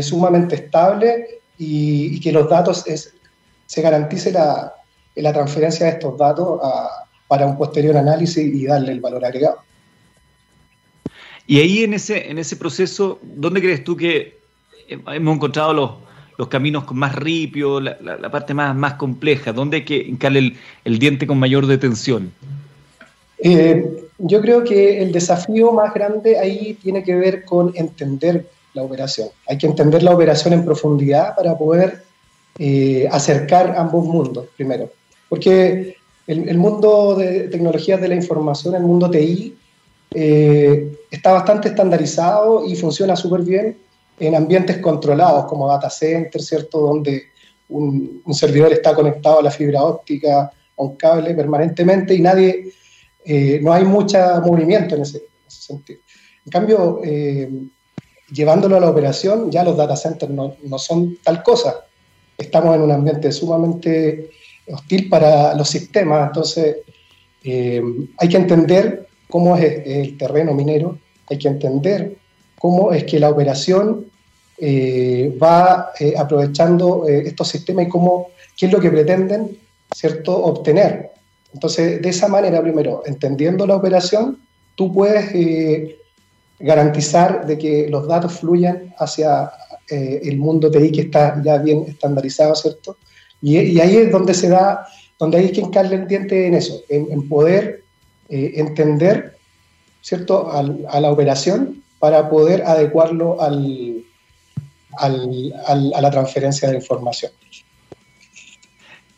sumamente 0.00 0.56
estable 0.56 1.40
y, 1.58 2.18
que 2.18 2.32
los 2.32 2.48
datos 2.48 2.84
se 3.66 3.82
garantice 3.82 4.32
la, 4.32 4.72
la, 5.14 5.32
transferencia 5.32 5.86
de 5.86 5.92
estos 5.92 6.16
datos 6.16 6.58
para 7.28 7.46
un 7.46 7.56
posterior 7.58 7.96
análisis 7.96 8.38
y 8.38 8.64
darle 8.64 8.92
el 8.92 9.00
valor 9.00 9.24
agregado. 9.24 9.58
Y 11.46 11.60
ahí 11.60 11.84
en 11.84 11.94
ese, 11.94 12.30
en 12.30 12.38
ese 12.38 12.56
proceso, 12.56 13.18
¿dónde 13.22 13.60
crees 13.60 13.84
tú 13.84 13.96
que 13.96 14.38
hemos 14.88 15.36
encontrado 15.36 16.00
los, 16.36 16.48
caminos 16.48 16.84
con 16.84 16.98
más 16.98 17.14
ripio, 17.14 17.80
la, 17.80 18.30
parte 18.30 18.54
más, 18.54 18.74
más 18.74 18.94
compleja? 18.94 19.52
¿Dónde 19.52 19.78
hay 19.78 19.84
que 19.84 20.16
el, 20.84 20.98
diente 20.98 21.26
con 21.26 21.38
mayor 21.38 21.66
detención? 21.66 22.32
Eh, 23.38 24.08
yo 24.18 24.40
creo 24.40 24.64
que 24.64 25.02
el 25.02 25.12
desafío 25.12 25.72
más 25.72 25.92
grande 25.92 26.38
ahí 26.38 26.78
tiene 26.82 27.02
que 27.02 27.14
ver 27.14 27.44
con 27.44 27.72
entender 27.74 28.48
la 28.74 28.82
operación. 28.82 29.28
Hay 29.48 29.58
que 29.58 29.66
entender 29.66 30.02
la 30.02 30.14
operación 30.14 30.54
en 30.54 30.64
profundidad 30.64 31.34
para 31.36 31.56
poder 31.56 32.02
eh, 32.58 33.08
acercar 33.10 33.74
ambos 33.76 34.04
mundos, 34.04 34.46
primero. 34.56 34.90
Porque 35.28 35.96
el, 36.26 36.58
mundo 36.58 37.16
de 37.16 37.48
tecnologías 37.48 38.00
de 38.00 38.08
la 38.08 38.14
información, 38.14 38.74
el 38.74 38.82
mundo 38.82 39.10
TI, 39.10 39.56
eh, 40.12 40.96
está 41.10 41.32
bastante 41.32 41.68
estandarizado 41.68 42.64
y 42.66 42.76
funciona 42.76 43.16
súper 43.16 43.42
bien 43.42 43.76
en 44.18 44.34
ambientes 44.34 44.78
controlados 44.78 45.46
como 45.46 45.68
data 45.68 45.90
center, 45.90 46.40
¿cierto? 46.42 46.80
Donde 46.80 47.24
un, 47.68 48.22
servidor 48.32 48.72
está 48.72 48.94
conectado 48.94 49.40
a 49.40 49.42
la 49.42 49.50
fibra 49.50 49.82
óptica, 49.82 50.42
a 50.42 50.82
un 50.82 50.96
cable 50.96 51.34
permanentemente 51.34 52.14
y 52.14 52.20
nadie, 52.20 52.72
eh, 53.24 53.58
no 53.62 53.72
hay 53.72 53.84
mucho 53.84 54.18
movimiento 54.44 54.94
en 54.94 55.02
ese, 55.02 55.22
sentido. 55.48 56.00
En 56.44 56.50
cambio, 56.50 57.00
eh, 57.04 57.48
llevándolo 58.30 58.76
a 58.76 58.80
la 58.80 58.90
operación, 58.90 59.50
ya 59.50 59.64
los 59.64 59.76
data 59.76 59.96
centers 59.96 60.32
no, 60.32 60.56
no, 60.64 60.78
son 60.78 61.18
tal 61.22 61.42
cosa. 61.42 61.84
Estamos 62.36 62.74
en 62.74 62.82
un 62.82 62.92
ambiente 62.92 63.30
sumamente 63.32 64.30
hostil 64.68 65.08
para 65.08 65.54
los 65.54 65.68
sistemas, 65.68 66.28
entonces 66.28 66.76
hay 67.44 68.28
que 68.28 68.36
entender 68.36 69.06
cómo 69.28 69.56
es 69.56 69.86
el 69.86 70.16
terreno 70.16 70.54
minero, 70.54 70.98
hay 71.28 71.38
que 71.38 71.48
entender 71.48 72.16
cómo 72.58 72.92
es 72.92 73.04
que 73.04 73.18
la 73.18 73.30
operación 73.30 74.06
eh, 74.56 75.36
va 75.42 75.90
eh, 75.98 76.14
aprovechando 76.16 77.08
eh, 77.08 77.24
estos 77.26 77.48
sistemas 77.48 77.86
y 77.86 77.88
cómo, 77.88 78.28
qué 78.56 78.66
es 78.66 78.72
lo 78.72 78.80
que 78.80 78.90
pretenden 78.90 79.58
¿cierto? 79.94 80.36
obtener. 80.44 81.10
Entonces, 81.52 82.00
de 82.00 82.08
esa 82.08 82.28
manera, 82.28 82.62
primero, 82.62 83.02
entendiendo 83.04 83.66
la 83.66 83.76
operación, 83.76 84.38
tú 84.74 84.92
puedes 84.92 85.30
garantizar 86.58 87.46
de 87.46 87.58
que 87.58 87.88
los 87.88 88.08
datos 88.08 88.40
fluyan 88.40 88.92
hacia 88.98 89.52
el 89.88 90.36
mundo 90.38 90.68
TI 90.68 90.90
que 90.90 91.00
está 91.02 91.40
ya 91.44 91.58
bien 91.58 91.84
estandarizado, 91.86 92.56
¿cierto? 92.56 92.96
Y, 93.40 93.78
ahí 93.78 93.98
es 93.98 94.10
donde 94.10 94.34
se 94.34 94.48
da, 94.48 94.84
donde 95.16 95.38
hay 95.38 95.52
que 95.52 95.60
encarle 95.60 95.94
el 95.94 96.08
diente 96.08 96.48
en 96.48 96.54
eso, 96.54 96.82
en 96.88 97.28
poder 97.28 97.84
entender 98.28 99.36
¿cierto? 100.00 100.50
a 100.50 101.00
la 101.00 101.12
operación 101.12 101.83
para 102.04 102.28
poder 102.28 102.60
adecuarlo 102.66 103.40
al, 103.40 104.04
a 104.98 106.00
la 106.02 106.10
transferencia 106.10 106.68
de 106.68 106.76
información. 106.76 107.32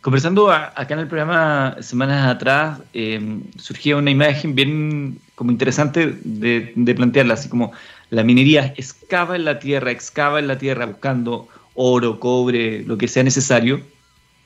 Conversando 0.01 0.53
acá 0.53 0.95
en 0.95 1.01
el 1.01 1.09
programa 1.09 1.79
semanas 1.81 2.33
atrás, 2.33 2.79
eh, 2.95 3.41
surgía 3.57 3.97
una 3.97 4.13
imagen 4.13 4.55
bien 4.55 5.19
como 5.35 5.51
interesante 5.51 6.17
de, 6.23 6.75
de, 6.77 6.95
plantearla, 6.95 7.35
así 7.35 7.49
como 7.49 7.73
la 8.11 8.23
minería 8.23 8.73
excava 8.77 9.35
en 9.35 9.47
la 9.47 9.59
tierra, 9.59 9.91
excava 9.91 10.39
en 10.39 10.47
la 10.47 10.57
tierra 10.57 10.87
buscando 10.87 11.49
oro, 11.75 12.21
cobre, 12.21 12.85
lo 12.85 12.97
que 12.97 13.09
sea 13.09 13.25
necesario. 13.25 13.81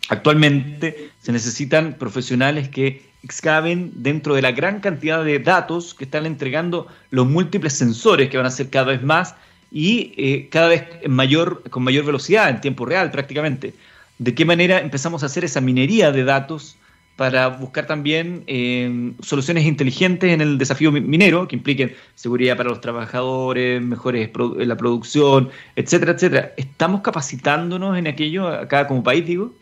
Actualmente 0.09 1.11
se 1.21 1.31
necesitan 1.31 1.93
profesionales 1.93 2.71
que 2.71 3.10
excaven 3.23 3.93
dentro 3.95 4.35
de 4.35 4.43
la 4.43 4.53
gran 4.53 4.81
cantidad 4.81 5.25
de 5.25 5.39
datos 5.39 5.95
que 5.95 6.05
están 6.05 6.27
entregando 6.27 6.87
los 7.11 7.27
múltiples 7.27 7.75
sensores 7.75 8.31
que 8.31 8.37
van 8.37 8.47
a 8.47 8.51
ser 8.51 8.71
cada 8.71 8.87
vez 8.87 9.03
más 9.03 9.35
y 9.71 10.13
eh, 10.17 10.49
cada 10.51 10.69
vez 10.69 10.85
mayor, 11.09 11.63
con 11.71 11.85
mayor 11.85 12.05
velocidad, 12.05 12.49
en 12.49 12.61
tiempo 12.61 12.87
real 12.87 13.11
prácticamente. 13.11 13.75
¿De 14.19 14.35
qué 14.35 14.45
manera 14.45 14.81
empezamos 14.81 15.23
a 15.23 15.27
hacer 15.27 15.45
esa 15.45 15.61
minería 15.61 16.13
de 16.13 16.25
datos 16.25 16.77
para 17.21 17.49
buscar 17.49 17.87
también 17.87 18.45
eh, 18.47 19.13
soluciones 19.21 19.67
inteligentes 19.67 20.33
en 20.33 20.41
el 20.41 20.57
desafío 20.57 20.91
minero, 20.91 21.47
que 21.47 21.57
impliquen 21.57 21.95
seguridad 22.15 22.57
para 22.57 22.71
los 22.71 22.81
trabajadores, 22.81 23.83
mejores 23.83 24.31
la 24.57 24.77
producción, 24.77 25.51
etcétera, 25.77 26.13
etcétera. 26.13 26.53
¿Estamos 26.57 27.03
capacitándonos 27.03 27.99
en 27.99 28.07
aquello 28.07 28.49
acá 28.49 28.87
como 28.87 29.03
país, 29.03 29.27
digo? 29.27 29.53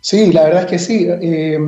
Sí, 0.00 0.32
la 0.32 0.44
verdad 0.44 0.62
es 0.62 0.70
que 0.70 0.78
sí. 0.78 1.08
Eh, 1.08 1.58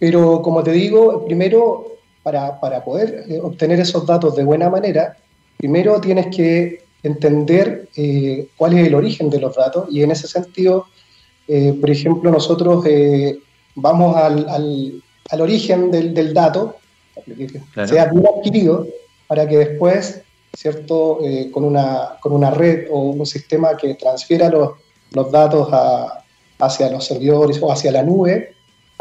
pero 0.00 0.42
como 0.42 0.62
te 0.62 0.72
digo, 0.72 1.24
primero, 1.24 1.98
para, 2.22 2.58
para 2.58 2.82
poder 2.82 3.24
eh, 3.28 3.38
obtener 3.40 3.78
esos 3.78 4.04
datos 4.06 4.34
de 4.34 4.44
buena 4.44 4.68
manera, 4.68 5.16
primero 5.56 6.00
tienes 6.00 6.34
que 6.34 6.82
entender 7.02 7.88
cuál 8.56 8.76
es 8.76 8.86
el 8.86 8.94
origen 8.94 9.30
de 9.30 9.40
los 9.40 9.54
datos 9.54 9.86
y 9.90 10.02
en 10.02 10.10
ese 10.10 10.28
sentido, 10.28 10.86
por 11.80 11.88
ejemplo, 11.88 12.30
nosotros 12.30 12.84
vamos 13.74 14.16
al, 14.16 14.46
al, 15.30 15.40
origen 15.40 15.90
del, 15.90 16.12
del 16.12 16.34
dato, 16.34 16.76
que 17.24 17.86
sea 17.86 18.06
bien 18.06 18.26
adquirido, 18.26 18.86
para 19.30 19.46
que 19.46 19.58
después, 19.58 20.22
¿cierto? 20.52 21.20
Eh, 21.22 21.52
con, 21.52 21.62
una, 21.62 22.16
con 22.20 22.32
una 22.32 22.50
red 22.50 22.88
o 22.90 23.10
un 23.10 23.24
sistema 23.24 23.76
que 23.76 23.94
transfiera 23.94 24.48
los, 24.48 24.72
los 25.12 25.30
datos 25.30 25.68
a, 25.70 26.24
hacia 26.58 26.90
los 26.90 27.04
servidores 27.06 27.62
o 27.62 27.70
hacia 27.70 27.92
la 27.92 28.02
nube, 28.02 28.54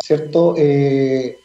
¿cierto? 0.09 0.55
Eh, 0.57 1.37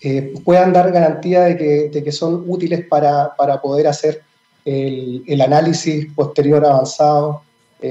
eh, 0.00 0.34
puedan 0.44 0.72
dar 0.72 0.90
garantía 0.90 1.42
de 1.42 1.56
que, 1.56 1.88
de 1.88 2.02
que 2.02 2.10
son 2.10 2.42
útiles 2.48 2.84
para, 2.88 3.36
para 3.36 3.62
poder 3.62 3.86
hacer 3.86 4.22
el, 4.64 5.40
análisis 5.40 6.12
posterior 6.14 6.66
avanzado, 6.66 7.42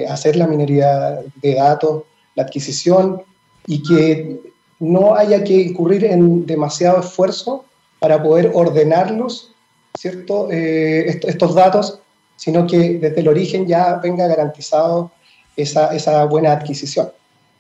hacer 0.10 0.36
la 0.36 0.46
minería 0.46 1.22
de 1.42 1.56
datos, 1.56 2.04
la 2.36 2.44
adquisición 2.44 3.24
y 3.68 3.82
que 3.82 4.38
no 4.80 5.16
haya 5.16 5.46
que 5.46 5.54
incurrir 5.54 6.04
en 6.04 6.46
demasiado 6.46 7.00
esfuerzo 7.00 7.63
para 8.00 8.22
poder 8.22 8.52
ordenarlos, 8.54 9.54
¿cierto? 9.98 10.50
Eh, 10.52 11.22
estos 11.24 11.56
datos, 11.56 12.00
sino 12.36 12.68
que 12.68 13.00
desde 13.00 13.22
el 13.22 13.30
origen 13.30 13.66
ya 13.66 13.96
venga 14.04 14.28
garantizado 14.28 15.10
esa, 15.56 15.96
esa 15.96 16.26
buena 16.26 16.52
adquisición. 16.52 17.10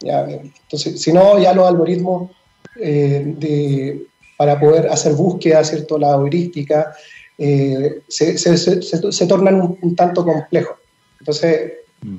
Entonces, 0.01 1.01
si 1.01 1.13
no, 1.13 1.39
ya 1.39 1.53
los 1.53 1.65
algoritmos 1.65 2.29
eh, 2.79 3.23
de, 3.37 4.05
para 4.37 4.59
poder 4.59 4.87
hacer 4.87 5.13
búsqueda, 5.13 5.63
¿cierto? 5.63 5.97
La 5.97 6.11
heurística, 6.11 6.93
eh, 7.37 8.01
se, 8.07 8.37
se, 8.37 8.57
se, 8.57 9.27
tornan 9.27 9.61
un, 9.61 9.77
un, 9.81 9.95
tanto 9.95 10.25
complejos. 10.25 10.77
Entonces, 11.19 11.73
mm. 12.01 12.17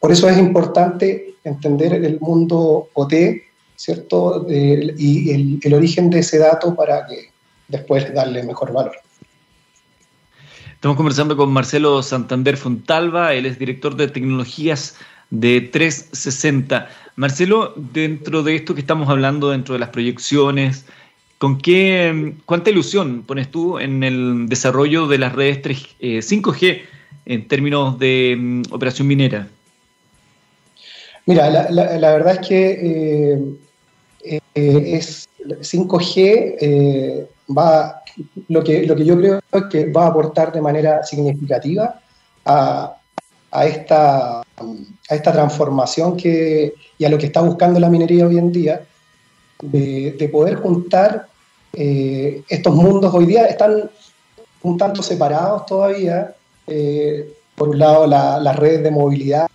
por 0.00 0.12
eso 0.12 0.28
es 0.28 0.38
importante 0.38 1.34
entender 1.44 1.94
el 1.94 2.20
mundo 2.20 2.88
OT 2.94 3.14
¿cierto? 3.76 4.46
y 4.48 5.58
el, 5.64 5.74
origen 5.74 6.10
de 6.10 6.20
ese 6.20 6.38
dato 6.38 6.74
para 6.74 7.06
que 7.06 7.30
después 7.68 8.12
darle 8.14 8.42
mejor 8.44 8.72
valor. 8.72 8.96
Estamos 10.74 10.96
conversando 10.96 11.36
con 11.36 11.52
Marcelo 11.52 12.02
Santander 12.02 12.56
Fontalva, 12.56 13.34
él 13.34 13.46
es 13.46 13.58
director 13.58 13.96
de 13.96 14.08
tecnologías 14.08 14.96
de 15.32 15.62
360. 15.62 16.88
Marcelo, 17.16 17.72
dentro 17.76 18.42
de 18.42 18.54
esto 18.54 18.74
que 18.74 18.82
estamos 18.82 19.08
hablando, 19.08 19.50
dentro 19.50 19.72
de 19.72 19.80
las 19.80 19.88
proyecciones, 19.88 20.84
¿con 21.38 21.58
qué, 21.58 22.34
cuánta 22.44 22.70
ilusión 22.70 23.22
pones 23.22 23.50
tú 23.50 23.78
en 23.78 24.04
el 24.04 24.46
desarrollo 24.48 25.08
de 25.08 25.18
las 25.18 25.32
redes 25.32 25.62
5G 25.62 26.62
eh, 26.62 26.84
en 27.24 27.48
términos 27.48 27.98
de 27.98 28.36
mm, 28.38 28.62
operación 28.70 29.08
minera? 29.08 29.48
Mira, 31.24 31.48
la, 31.70 32.12
verdad 32.12 32.38
es 32.40 32.48
que 32.48 33.32
eh, 34.24 34.40
eh, 34.54 34.96
es 34.96 35.28
5G 35.46 36.56
eh, 36.60 37.26
va, 37.56 38.02
lo 38.48 38.62
que, 38.62 38.86
lo 38.86 38.94
que 38.94 39.04
yo 39.04 39.16
creo 39.16 39.40
es 39.50 39.62
que 39.70 39.90
va 39.90 40.04
a 40.04 40.08
aportar 40.08 40.52
de 40.52 40.60
manera 40.60 41.02
significativa 41.04 42.00
a, 42.44 42.96
a, 43.52 43.66
esta, 43.66 44.40
a 44.40 45.14
esta 45.14 45.32
transformación 45.32 46.16
que, 46.16 46.74
y 46.98 47.04
a 47.04 47.08
lo 47.08 47.18
que 47.18 47.26
está 47.26 47.40
buscando 47.40 47.78
la 47.78 47.90
minería 47.90 48.26
hoy 48.26 48.38
en 48.38 48.50
día, 48.50 48.82
de, 49.62 50.12
de 50.18 50.28
poder 50.28 50.56
juntar 50.56 51.28
eh, 51.72 52.42
estos 52.48 52.74
mundos 52.74 53.14
hoy 53.14 53.26
día 53.26 53.46
están 53.46 53.90
un 54.62 54.76
tanto 54.76 55.02
separados 55.02 55.66
todavía. 55.66 56.34
por 57.54 57.68
un 57.68 57.78
lado, 57.78 58.06
las 58.06 58.42
la 58.42 58.52
redes 58.52 58.82
de 58.82 58.90
movilidad, 58.90 59.48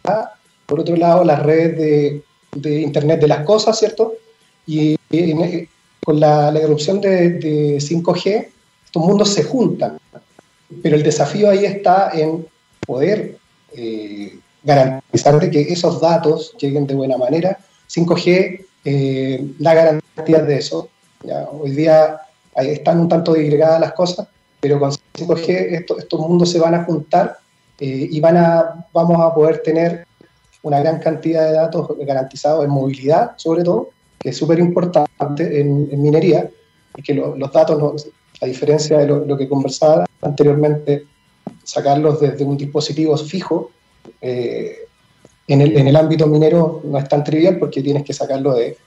por 0.66 0.80
otro 0.80 0.96
lado, 0.96 1.24
las 1.24 1.42
redes 1.42 1.78
de, 1.78 2.24
de 2.56 2.82
Internet 2.82 3.20
de 3.22 3.28
las 3.28 3.44
cosas, 3.46 3.78
¿cierto? 3.78 4.14
Y 4.66 4.98
con 6.04 6.20
la, 6.20 6.52
la 6.52 6.60
erupción 6.60 7.02
de, 7.02 7.78
5G, 7.80 8.48
estos 8.86 9.04
mundos 9.04 9.30
se 9.30 9.44
juntan. 9.44 9.98
Pero 10.82 10.96
el 10.96 11.04
desafío 11.04 11.50
ahí 11.50 11.66
está 11.66 12.12
en 12.14 12.46
poder 12.86 13.38
eh, 13.76 14.40
garantizar 14.64 15.50
que 15.50 15.62
esos 15.62 16.02
datos 16.02 16.56
lleguen 16.60 16.88
de 16.88 16.96
buena 16.96 17.18
manera. 17.18 17.58
5G 17.90 18.66
eh, 18.86 19.54
da 19.60 19.74
garantías 19.74 20.48
de 20.48 20.58
eso. 20.58 20.90
Hoy 21.52 21.72
día 21.72 22.22
están 22.56 23.00
un 23.00 23.10
tanto 23.10 23.34
disgregadas 23.34 23.80
las 23.80 23.94
cosas, 23.94 24.28
pero 24.60 24.80
con 24.80 24.92
5G 24.92 25.86
estos 25.98 26.20
mundos 26.20 26.52
se 26.52 26.60
van 26.60 26.76
a 26.76 26.84
juntar 26.84 27.38
eh, 27.80 28.08
y 28.10 28.20
van 28.20 28.38
a, 28.38 28.88
vamos 28.92 29.20
a 29.22 29.34
poder 29.34 29.62
tener 29.62 30.08
una 30.64 30.80
gran 30.80 31.00
cantidad 31.00 31.46
de 31.46 31.54
datos 31.54 31.88
garantizados 32.00 32.66
en 32.66 32.72
movilidad, 32.72 33.32
sobre 33.38 33.64
todo, 33.64 33.90
que 34.18 34.30
es 34.30 34.38
súper 34.38 34.60
importante 34.60 35.62
en, 35.62 36.02
minería, 36.02 36.50
y 36.96 37.04
que 37.04 37.14
los 37.14 37.52
datos, 37.52 38.10
a 38.42 38.46
diferencia 38.46 38.98
de 38.98 39.08
lo, 39.08 39.38
que 39.38 39.48
conversaba 39.48 40.06
anteriormente, 40.22 41.06
sacarlos 41.68 42.22
desde 42.22 42.46
un 42.46 42.56
dispositivo 42.56 43.18
fijo, 43.18 43.72
eh, 44.22 44.88
en, 45.48 45.62
el, 45.62 45.78
en, 45.78 45.88
el, 45.88 45.96
ámbito 45.98 46.26
minero 46.26 46.82
no 46.86 46.98
es 46.98 47.10
tan 47.10 47.26
trivial 47.26 47.58
porque 47.60 47.84
tienes 47.84 48.04
que 48.04 48.14
sacarlo 48.14 48.54
de, 48.54 48.78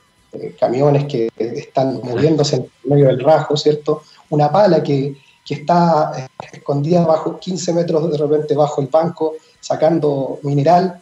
camiones 0.58 1.04
que 1.06 1.28
están 1.36 2.00
moviéndose 2.04 2.56
en 2.56 2.70
medio 2.84 3.08
del 3.08 3.20
rajo, 3.20 3.56
¿cierto? 3.56 4.02
Una 4.30 4.50
pala 4.50 4.80
que, 4.80 5.16
que 5.44 5.54
está 5.54 6.12
eh, 6.16 6.28
escondida 6.52 7.04
bajo 7.04 7.38
15 7.38 7.72
metros 7.74 8.12
de 8.12 8.16
repente 8.16 8.54
bajo 8.54 8.80
el 8.80 8.86
banco, 8.86 9.34
sacando 9.60 10.38
mineral, 10.44 11.00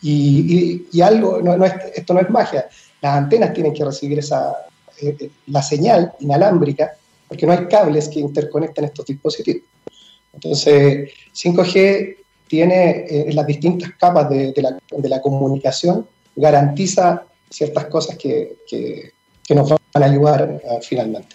y, 0.00 0.86
y, 0.90 1.00
algo, 1.02 1.42
no, 1.42 1.56
no 1.56 1.66
es, 1.66 1.74
esto 1.94 2.14
no 2.14 2.20
es 2.20 2.30
magia, 2.30 2.68
las 3.02 3.16
antenas 3.16 3.52
tienen 3.52 3.74
que 3.74 3.84
recibir 3.84 4.20
esa, 4.20 4.54
eh, 5.02 5.16
eh, 5.20 5.30
la 5.48 5.62
señal 5.62 6.12
inalámbrica 6.20 6.92
porque 7.28 7.46
no 7.46 7.52
hay 7.52 7.66
cables 7.66 8.08
que 8.08 8.20
interconecten 8.20 8.86
estos 8.86 9.06
dispositivos. 9.06 9.62
Entonces, 10.32 11.10
5G 11.34 12.16
tiene 12.46 13.04
eh, 13.08 13.32
las 13.32 13.46
distintas 13.46 13.92
capas 13.98 14.28
de, 14.30 14.52
la, 14.56 14.78
de, 14.96 15.08
la, 15.08 15.20
comunicación, 15.20 16.06
garantiza 16.36 17.24
ciertas 17.48 17.86
cosas 17.86 18.16
que, 18.16 18.56
nos 19.48 19.68
van 19.68 20.02
a 20.02 20.06
ayudar 20.06 20.60
finalmente. 20.82 21.34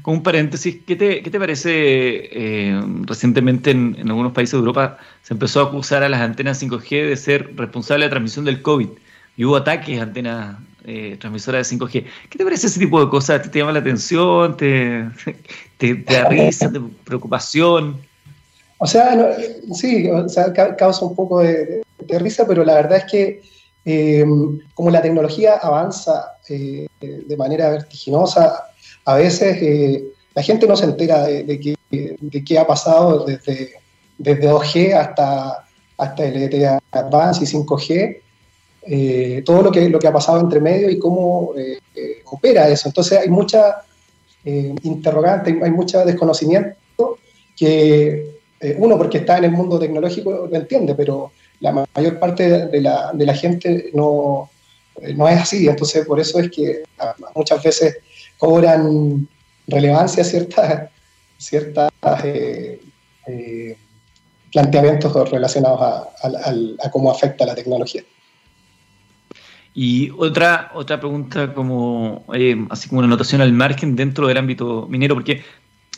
Con 0.00 0.14
un 0.14 0.22
paréntesis, 0.22 0.78
¿qué 0.86 0.96
te, 0.96 1.22
qué 1.22 1.30
te 1.30 1.38
parece? 1.38 2.80
recientemente 3.02 3.72
en, 3.72 3.96
algunos 4.06 4.32
países 4.32 4.52
de 4.52 4.58
Europa 4.58 4.98
se 5.22 5.34
empezó 5.34 5.60
a 5.60 5.64
acusar 5.64 6.02
a 6.02 6.08
las 6.08 6.22
antenas 6.22 6.62
5G 6.62 7.08
de 7.08 7.16
ser 7.16 7.54
responsables 7.56 8.04
de 8.04 8.06
la 8.06 8.10
transmisión 8.10 8.46
del 8.46 8.62
COVID 8.62 8.88
y 9.36 9.44
hubo 9.44 9.56
ataques 9.56 10.00
a 10.00 10.04
antenas 10.04 10.56
eh, 10.88 11.18
transmisoras 11.20 11.68
de 11.68 11.76
5G. 11.76 12.04
¿Qué 12.30 12.38
te 12.38 12.44
parece 12.44 12.66
ese 12.66 12.80
tipo 12.80 12.98
de 12.98 13.10
cosas? 13.10 13.42
¿Te, 13.50 13.58
llama 13.58 13.72
la 13.72 13.80
atención? 13.80 14.56
¿Te, 14.56 15.04
te, 15.76 15.94
da 15.96 16.28
risa? 16.30 16.72
¿Te 16.72 16.80
preocupación? 17.04 18.00
O 18.78 18.86
sea, 18.86 19.36
sí, 19.74 20.08
causa 20.78 21.04
un 21.04 21.14
poco 21.14 21.40
de, 21.40 21.82
risa, 22.18 22.46
pero 22.46 22.64
la 22.64 22.74
verdad 22.74 22.98
es 22.98 23.04
que 23.04 23.42
em, 23.84 24.58
como 24.72 24.90
la 24.90 25.02
tecnología 25.02 25.56
avanza 25.56 26.38
eh, 26.48 26.86
de 27.00 27.36
manera 27.36 27.68
vertiginosa, 27.68 28.64
a 29.04 29.14
veces 29.16 29.58
eh, 29.60 30.04
la 30.34 30.42
gente 30.42 30.66
no 30.66 30.74
se 30.74 30.86
entera 30.86 31.24
de, 31.24 31.76
qué, 32.46 32.58
ha 32.58 32.66
pasado 32.66 33.26
desde, 33.26 33.72
desde 34.16 34.50
2G 34.50 34.94
hasta, 34.94 35.66
hasta 35.98 36.24
LTE 36.24 36.78
Advance 36.92 37.44
y 37.44 37.46
5G 37.46 38.22
eh, 38.90 39.42
todo 39.44 39.60
lo 39.60 39.70
que, 39.70 39.86
lo 39.90 39.98
que 39.98 40.08
ha 40.08 40.12
pasado 40.12 40.40
entre 40.40 40.60
medio 40.60 40.88
y 40.88 40.98
cómo 40.98 41.52
eh, 41.58 41.78
eh, 41.94 42.22
opera 42.24 42.68
eso. 42.70 42.88
Entonces 42.88 43.18
hay 43.18 43.28
mucha 43.28 43.82
interrogante, 44.44 45.58
hay 45.62 45.70
mucho 45.70 46.02
desconocimiento 46.06 47.18
que 47.54 48.38
uno 48.78 48.96
porque 48.96 49.18
está 49.18 49.36
en 49.36 49.44
el 49.44 49.50
mundo 49.50 49.78
tecnológico 49.78 50.48
lo 50.50 50.56
entiende, 50.56 50.94
pero 50.94 51.32
la 51.60 51.84
mayor 51.94 52.18
parte 52.18 52.66
de 52.68 52.80
la, 52.80 53.10
de 53.12 53.26
la 53.26 53.34
gente 53.34 53.90
no, 53.92 54.48
no 55.16 55.28
es 55.28 55.38
así. 55.38 55.68
Entonces 55.68 56.06
por 56.06 56.18
eso 56.18 56.38
es 56.38 56.50
que 56.50 56.82
muchas 57.34 57.62
veces 57.62 57.98
cobran 58.38 59.28
relevancia 59.66 60.24
ciertas, 60.24 60.88
ciertas 61.36 61.90
planteamientos 64.50 65.30
relacionados 65.30 66.06
a, 66.22 66.90
cómo 66.90 67.10
afecta 67.10 67.44
la 67.44 67.54
tecnología. 67.54 68.02
Y 69.80 70.10
otra, 70.18 70.72
otra 70.74 70.98
pregunta 70.98 71.54
como, 71.54 72.24
así 72.68 72.88
como 72.88 72.98
una 72.98 73.06
anotación 73.06 73.40
al 73.42 73.52
margen 73.52 73.94
dentro 73.94 74.26
del 74.26 74.36
ámbito 74.36 74.88
minero, 74.90 75.14
porque 75.14 75.44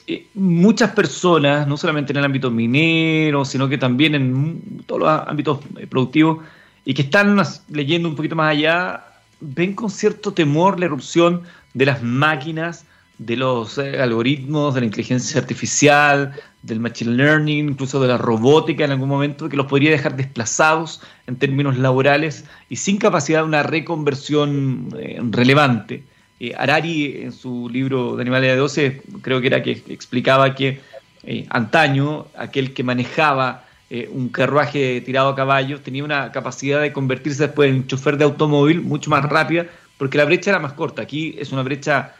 eh, 0.07 0.27
muchas 0.35 0.91
personas, 0.91 1.67
no 1.67 1.79
solamente 1.79 2.13
en 2.13 2.19
el 2.19 2.27
ámbito 2.27 2.51
minero, 2.51 3.43
sino 3.47 3.71
que 3.71 3.79
también 3.79 4.15
en 4.15 4.83
todos 4.85 5.01
los 5.01 5.09
ámbitos 5.27 5.61
eh, 5.79 5.87
productivos, 5.87 6.45
y 6.85 6.93
que 6.93 7.01
están 7.01 7.41
leyendo 7.71 8.11
un 8.11 8.17
poquito 8.17 8.37
más 8.37 8.51
allá, 8.51 9.03
ven 9.41 9.73
con 9.73 9.89
cierto 9.89 10.33
temor 10.33 10.79
la 10.79 10.85
erupción 10.85 11.45
de 11.73 11.87
las 11.87 12.03
máquinas, 12.03 12.85
de 13.21 13.37
los 13.37 13.77
eh, 13.77 14.01
algoritmos, 14.01 14.75
de 14.75 14.81
la 14.81 14.87
inteligencia 14.87 15.41
artificial, 15.41 16.33
del 16.63 16.81
machine 16.81 17.13
learning, 17.13 17.69
incluso 17.69 18.01
de 18.01 18.09
la 18.09 18.17
robótica 18.17 18.85
en 18.85 18.93
algún 18.93 19.11
momento, 19.11 19.49
que 19.49 19.57
los 19.57 19.67
podría 19.67 19.91
dejar 19.91 20.17
desplazados 20.17 21.03
en 21.27 21.37
términos 21.37 21.77
laborales 21.77 22.47
y 22.71 22.77
sin 22.77 22.97
capacidad 22.97 23.41
de 23.41 23.45
una 23.45 23.63
reconversión 23.63 24.89
relevante. 25.31 26.03
Eh, 26.41 26.55
Harari, 26.57 27.21
en 27.23 27.33
su 27.33 27.69
libro 27.69 28.17
de 28.17 28.23
Animales 28.23 28.53
de 28.53 28.57
12, 28.57 29.03
creo 29.21 29.43
que 29.43 29.49
era 29.49 29.63
que 29.63 29.73
explicaba 29.89 30.55
que 30.55 30.81
eh, 31.23 31.47
antaño 31.51 32.29
aquel 32.35 32.73
que 32.73 32.83
manejaba 32.83 33.67
eh, 33.91 34.09
un 34.11 34.31
carruaje 34.31 35.03
tirado 35.03 35.29
a 35.29 35.37
caballos 35.37 35.83
tenía 35.83 36.03
una 36.03 36.33
capacidad 36.33 36.81
de 36.81 36.95
convertirse 36.95 37.43
después 37.43 37.71
en 37.71 37.87
chofer 37.87 38.17
de 38.17 38.25
automóvil 38.25 38.81
mucho 38.81 39.11
más 39.11 39.23
rápida 39.25 39.67
porque 39.99 40.17
la 40.17 40.25
brecha 40.25 40.51
era 40.51 40.59
más 40.59 40.73
corta. 40.73 41.03
Aquí 41.03 41.37
es 41.39 41.53
una 41.53 41.63
brecha 41.63 42.15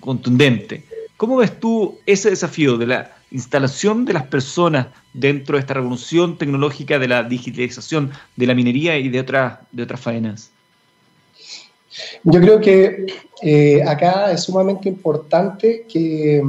contundente. 0.00 0.84
¿Cómo 1.16 1.36
ves 1.36 1.58
tú 1.60 1.98
ese 2.06 2.30
desafío 2.30 2.76
de 2.76 2.86
la 2.86 3.16
instalación 3.30 4.04
de 4.04 4.12
las 4.12 4.26
personas 4.26 4.88
dentro 5.12 5.56
de 5.56 5.60
esta 5.60 5.74
revolución 5.74 6.38
tecnológica 6.38 6.98
de 6.98 7.08
la 7.08 7.22
digitalización 7.22 8.10
de 8.36 8.46
la 8.46 8.54
minería 8.54 8.98
y 8.98 9.08
de 9.08 9.20
otras, 9.20 9.58
de 9.72 9.82
otras 9.82 10.00
faenas? 10.00 10.50
Yo 12.24 12.40
creo 12.40 12.60
que 12.60 13.06
eh, 13.42 13.82
acá 13.86 14.32
es 14.32 14.42
sumamente 14.42 14.88
importante 14.88 15.86
que, 15.88 16.42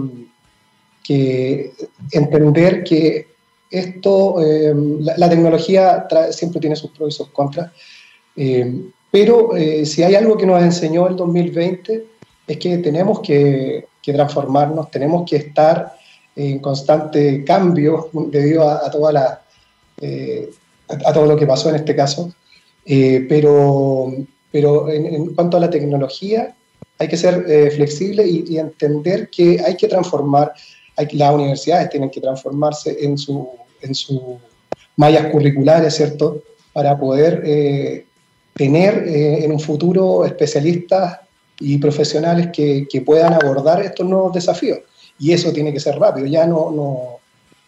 entender 2.11 2.83
que 2.83 3.27
esto, 3.69 4.41
em, 4.43 4.99
la, 5.01 5.29
tecnología 5.29 6.07
siempre 6.31 6.59
tiene 6.59 6.75
sus 6.75 6.89
pros 6.91 7.13
y 7.13 7.17
sus 7.17 7.29
contras, 7.29 7.71
pero 9.11 9.55
eh, 9.55 9.85
si 9.85 10.01
hay 10.01 10.15
algo 10.15 10.35
que 10.35 10.47
nos 10.47 10.61
enseñó 10.63 11.07
el 11.07 11.15
2020 11.15 12.14
es 12.47 12.57
que 12.57 12.77
tenemos 12.79 13.19
que, 13.21 13.87
transformarnos, 14.03 14.91
tenemos 14.91 15.27
que 15.27 15.37
estar 15.37 15.93
en 16.35 16.59
constante 16.59 17.43
cambio 17.43 18.09
debido 18.13 18.69
a, 18.69 18.91
toda 18.91 19.11
la, 19.11 19.41
eh, 19.99 20.49
a, 20.87 21.11
todo 21.11 21.25
lo 21.25 21.35
que 21.35 21.47
pasó 21.47 21.69
en 21.69 21.77
este 21.77 21.95
caso, 21.95 22.31
pero 22.85 24.13
pero 24.55 24.89
en, 24.89 25.35
cuanto 25.35 25.57
a 25.57 25.59
la 25.59 25.69
tecnología, 25.69 26.55
hay 26.97 27.09
que 27.09 27.17
ser 27.17 27.43
eh, 27.45 27.69
flexible 27.71 28.25
y, 28.25 28.57
entender 28.57 29.29
que 29.29 29.59
hay 29.59 29.75
que 29.75 29.89
transformar, 29.89 30.53
hay, 30.95 31.07
las 31.11 31.33
universidades 31.33 31.89
tienen 31.89 32.09
que 32.09 32.21
transformarse 32.21 32.95
en, 33.01 33.17
su, 33.17 33.49
en 33.81 33.93
sus 33.93 34.21
mallas 34.95 35.29
curriculares, 35.29 35.93
¿cierto? 35.93 36.41
Para 36.71 36.97
poder 36.97 37.43
eh, 37.45 38.05
tener 38.53 39.05
eh, 39.05 39.43
en 39.43 39.51
un 39.51 39.59
futuro 39.59 40.23
especialistas 40.23 41.19
y 41.59 41.77
profesionales 41.77 42.49
que, 42.53 42.87
que, 42.89 43.01
puedan 43.01 43.33
abordar 43.33 43.81
estos 43.81 44.05
nuevos 44.05 44.33
desafíos. 44.33 44.79
Y 45.17 45.31
eso 45.31 45.53
tiene 45.53 45.71
que 45.71 45.79
ser 45.79 45.97
rápido, 45.97 46.27
ya 46.27 46.45
no, 46.45 46.71
no, 46.71 47.19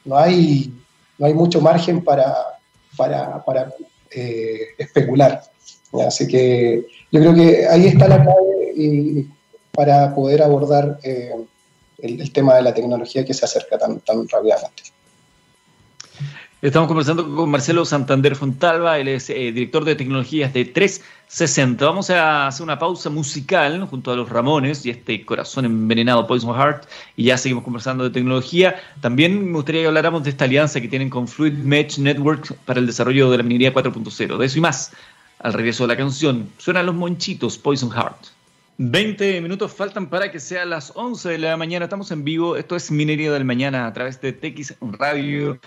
no, 0.05 0.17
hay, 0.17 0.73
no 1.17 1.25
hay 1.25 1.33
mucho 1.33 1.61
margen 1.61 2.03
para, 2.03 2.35
para, 2.95 3.43
para 3.43 3.73
especular. 4.77 5.41
Así 6.05 6.27
que 6.27 6.85
yo 7.11 7.19
creo 7.19 7.33
que 7.33 7.67
ahí 7.67 7.87
está 7.87 8.07
la 8.07 8.21
clave 8.23 9.25
para 9.71 10.13
poder 10.13 10.41
abordar 10.41 10.99
eh, 11.03 11.35
el, 11.99 12.33
tema 12.33 12.55
de 12.55 12.63
la 12.63 12.73
tecnología 12.73 13.23
que 13.23 13.33
se 13.33 13.45
acerca 13.45 13.77
tan, 13.77 13.99
tan 14.01 14.27
rápidamente. 14.27 14.83
Estamos 16.59 16.87
conversando 16.87 17.35
con 17.35 17.51
Marcelo 17.51 17.85
Santander 17.85 18.35
Fontalva, 18.35 18.97
él 18.97 19.09
es 19.09 19.29
eh, 19.29 19.51
director 19.51 19.85
de 19.85 19.93
tecnologías 19.93 20.51
de 20.53 20.65
360. 20.65 21.85
Vamos 21.85 22.09
a 22.09 22.47
hacer 22.47 22.63
una 22.63 22.79
pausa 22.79 23.11
musical 23.11 23.85
junto 23.85 24.11
a 24.11 24.15
los 24.15 24.27
Ramones 24.27 24.83
y 24.83 24.89
este 24.89 25.23
corazón 25.23 25.65
envenenado 25.65 26.25
Poison 26.25 26.55
Heart 26.55 26.87
y 27.15 27.25
ya 27.25 27.37
seguimos 27.37 27.63
conversando 27.63 28.05
de 28.05 28.09
tecnología. 28.09 28.81
También 29.01 29.45
me 29.45 29.53
gustaría 29.53 29.81
que 29.81 29.87
habláramos 29.87 30.23
de 30.23 30.31
esta 30.31 30.45
alianza 30.45 30.81
que 30.81 30.87
tienen 30.87 31.11
con 31.11 31.27
Fluid 31.27 31.53
Mesh 31.53 31.99
Network 31.99 32.55
para 32.65 32.79
el 32.79 32.87
desarrollo 32.87 33.29
de 33.29 33.37
la 33.37 33.43
minería 33.43 33.71
4.0. 33.71 34.37
De 34.37 34.45
eso 34.47 34.57
y 34.57 34.61
más 34.61 34.93
al 35.37 35.53
regreso 35.53 35.83
de 35.83 35.89
la 35.89 35.97
canción, 35.97 36.49
suenan 36.57 36.87
los 36.87 36.95
monchitos 36.95 37.59
Poison 37.59 37.91
Heart. 37.91 38.29
20 38.79 39.41
minutos 39.41 39.71
faltan 39.71 40.09
para 40.09 40.31
que 40.31 40.39
sea 40.39 40.65
las 40.65 40.91
11 40.95 41.29
de 41.29 41.37
la 41.37 41.55
mañana. 41.55 41.85
Estamos 41.85 42.09
en 42.09 42.23
vivo. 42.23 42.57
Esto 42.57 42.75
es 42.75 42.89
Minería 42.89 43.31
del 43.31 43.45
Mañana 43.45 43.85
a 43.85 43.93
través 43.93 44.19
de 44.21 44.33
TX 44.33 44.75
Radio 44.97 45.59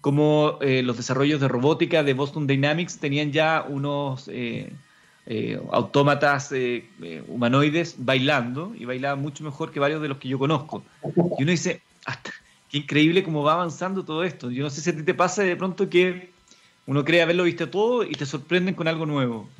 cómo 0.00 0.58
eh, 0.62 0.82
los 0.82 0.96
desarrollos 0.96 1.40
de 1.40 1.48
robótica 1.48 2.02
de 2.02 2.14
Boston 2.14 2.46
Dynamics 2.46 2.98
tenían 2.98 3.32
ya 3.32 3.66
unos 3.68 4.28
eh, 4.28 4.72
eh, 5.26 5.60
autómatas 5.70 6.52
humanoides 7.28 7.96
bailando 7.98 8.74
y 8.76 8.86
bailaban 8.86 9.20
mucho 9.20 9.44
mejor 9.44 9.72
que 9.72 9.78
varios 9.78 10.00
de 10.00 10.08
los 10.08 10.16
que 10.16 10.28
yo 10.28 10.38
conozco. 10.38 10.82
Y 11.38 11.42
uno 11.42 11.50
dice, 11.50 11.82
hasta, 12.06 12.30
qué 12.70 12.78
increíble 12.78 13.22
cómo 13.22 13.42
va 13.42 13.52
avanzando 13.52 14.06
todo 14.06 14.24
esto. 14.24 14.50
Yo 14.50 14.64
no 14.64 14.70
sé 14.70 14.80
si 14.80 14.88
a 14.88 14.96
ti 14.96 15.02
te 15.02 15.12
pasa 15.12 15.42
de 15.42 15.54
pronto 15.54 15.90
que 15.90 16.32
uno 16.86 17.04
cree 17.04 17.20
haberlo 17.20 17.44
visto 17.44 17.68
todo 17.68 18.04
y 18.04 18.12
te 18.12 18.24
sorprenden 18.24 18.74
con 18.74 18.88
algo 18.88 19.04
nuevo. 19.04 19.50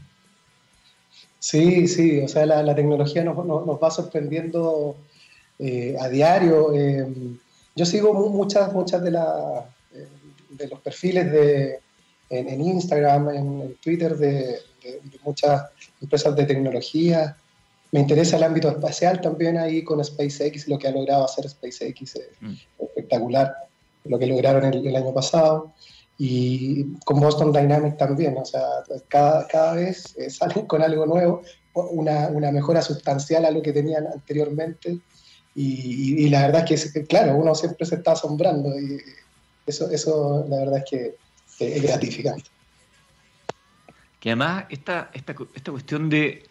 Sí, 1.42 1.88
sí, 1.88 2.20
o 2.20 2.28
sea, 2.28 2.46
la, 2.46 2.72
tecnología 2.72 3.24
nos, 3.24 3.36
va 3.36 3.90
sorprendiendo 3.90 4.94
eh, 5.58 5.96
a 5.98 6.08
diario. 6.08 6.72
Eh, 6.72 7.04
yo 7.74 7.84
sigo 7.84 8.14
muchas, 8.14 8.72
muchas 8.72 9.02
de, 9.02 9.10
eh, 9.10 10.06
de 10.50 10.68
los 10.68 10.78
perfiles 10.78 11.32
de, 11.32 11.80
en, 12.30 12.60
Instagram, 12.60 13.30
en, 13.30 13.76
Twitter 13.82 14.16
de, 14.16 14.60
muchas 15.24 15.64
empresas 16.00 16.36
de 16.36 16.44
tecnología. 16.44 17.36
Me 17.90 17.98
interesa 17.98 18.36
el 18.36 18.44
ámbito 18.44 18.68
espacial 18.68 19.20
también 19.20 19.58
ahí 19.58 19.82
con 19.82 20.02
SpaceX, 20.02 20.68
lo 20.68 20.78
que 20.78 20.86
ha 20.86 20.92
logrado 20.92 21.24
hacer 21.24 21.48
SpaceX 21.48 22.14
es 22.14 22.28
mm. 22.40 22.54
espectacular, 22.78 23.52
lo 24.04 24.16
que 24.16 24.28
lograron 24.28 24.62
el 24.72 24.94
año 24.94 25.12
pasado 25.12 25.72
y 26.24 26.84
con 27.04 27.18
Boston 27.18 27.52
Dynamics 27.52 27.96
también, 27.96 28.36
o 28.38 28.44
sea, 28.44 28.62
cada, 29.08 29.44
cada 29.48 29.74
vez 29.74 30.14
eh, 30.16 30.30
salen 30.38 30.66
con 30.66 30.80
algo 30.80 31.04
nuevo, 31.04 31.42
una, 31.74 32.28
una, 32.28 32.52
mejora 32.52 32.80
sustancial 32.80 33.44
a 33.44 33.50
lo 33.50 33.60
que 33.60 33.72
tenían 33.72 34.06
anteriormente 34.06 34.98
y, 35.56 36.24
y, 36.24 36.30
la 36.30 36.46
verdad 36.46 36.70
es 36.70 36.92
que, 36.92 37.04
claro, 37.06 37.34
uno 37.34 37.56
siempre 37.56 37.84
se 37.86 37.96
está 37.96 38.12
asombrando 38.12 38.68
y 38.78 39.00
eso, 39.66 39.90
eso 39.90 40.46
la 40.48 40.58
verdad 40.58 40.78
es 40.78 40.84
que, 40.88 41.16
es 41.58 41.82
gratificante. 41.82 42.48
Que 44.20 44.30
además 44.30 44.66
esta, 44.70 45.10
esta, 45.14 45.34
esta 45.54 45.72
cuestión 45.72 46.08
de 46.08 46.44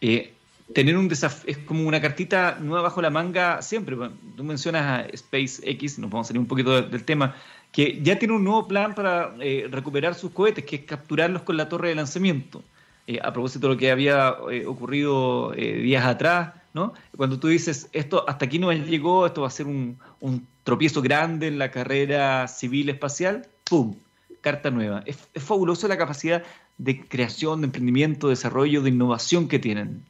eh, 0.00 0.32
tener 0.74 0.96
un 0.96 1.08
desafío, 1.08 1.50
es 1.50 1.58
como 1.58 1.86
una 1.86 2.00
cartita 2.00 2.56
nueva 2.60 2.84
bajo 2.84 3.02
la 3.02 3.10
manga 3.10 3.60
siempre. 3.60 3.94
Tú 4.36 4.42
mencionas 4.42 5.06
a 5.06 5.16
SpaceX, 5.16 5.98
nos 5.98 6.10
vamos 6.10 6.26
a 6.26 6.28
salir 6.28 6.40
un 6.40 6.46
poquito 6.46 6.80
del 6.80 7.04
tema, 7.04 7.36
que 7.72 8.00
ya 8.02 8.18
tiene 8.18 8.34
un 8.34 8.44
nuevo 8.44 8.68
plan 8.68 8.94
para 8.94 9.34
eh, 9.40 9.66
recuperar 9.70 10.14
sus 10.14 10.30
cohetes, 10.30 10.64
que 10.64 10.76
es 10.76 10.82
capturarlos 10.84 11.42
con 11.42 11.56
la 11.56 11.68
torre 11.68 11.88
de 11.88 11.94
lanzamiento. 11.94 12.62
Eh, 13.06 13.18
a 13.20 13.32
propósito 13.32 13.66
de 13.66 13.74
lo 13.74 13.80
que 13.80 13.90
había 13.90 14.36
eh, 14.50 14.66
ocurrido 14.66 15.50
días 15.52 16.04
atrás, 16.04 16.52
¿no? 16.74 16.92
Cuando 17.16 17.40
tú 17.40 17.48
dices, 17.48 17.88
esto 17.92 18.28
hasta 18.28 18.44
aquí 18.44 18.58
no 18.58 18.72
llegó, 18.72 19.26
esto 19.26 19.40
va 19.40 19.48
a 19.48 19.50
ser 19.50 19.66
un, 19.66 19.98
un 20.20 20.46
tropiezo 20.62 21.02
grande 21.02 21.48
en 21.48 21.58
la 21.58 21.70
carrera 21.70 22.46
civil 22.46 22.90
espacial, 22.90 23.48
¡pum! 23.64 23.96
Carta 24.40 24.70
nueva. 24.70 25.02
Es, 25.06 25.18
es 25.34 25.42
fabuloso 25.42 25.88
la 25.88 25.96
capacidad 25.96 26.42
de 26.78 27.00
creación, 27.06 27.60
de 27.60 27.66
emprendimiento, 27.66 28.28
de 28.28 28.32
desarrollo, 28.32 28.82
de 28.82 28.90
innovación 28.90 29.48
que 29.48 29.58
tienen. 29.58 30.04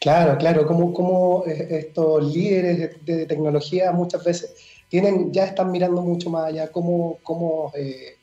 Claro, 0.00 0.36
claro, 0.38 0.66
como, 0.66 0.92
como 0.92 1.44
estos 1.46 2.34
líderes 2.34 3.04
de, 3.04 3.26
tecnología 3.26 3.92
muchas 3.92 4.24
veces 4.24 4.54
tienen, 4.90 5.32
ya 5.32 5.44
están 5.44 5.70
mirando 5.70 6.02
mucho 6.02 6.28
más 6.28 6.48
allá, 6.48 6.70
cómo, 6.70 7.18
cómo 7.22 7.72
eh, 7.76 8.16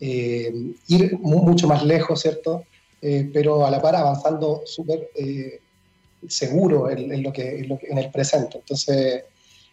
eh, 0.00 0.52
ir 0.88 1.18
mucho 1.20 1.68
más 1.68 1.84
lejos, 1.84 2.22
¿cierto? 2.22 2.64
Eh, 3.02 3.30
pero 3.32 3.64
a 3.66 3.70
la 3.70 3.80
par 3.80 3.94
avanzando 3.94 4.62
súper 4.64 5.10
seguro 6.26 6.90
en, 6.90 7.22
lo 7.22 7.32
que, 7.32 7.58
en, 7.58 7.98
el 7.98 8.10
presente. 8.10 8.56
Entonces, 8.58 9.24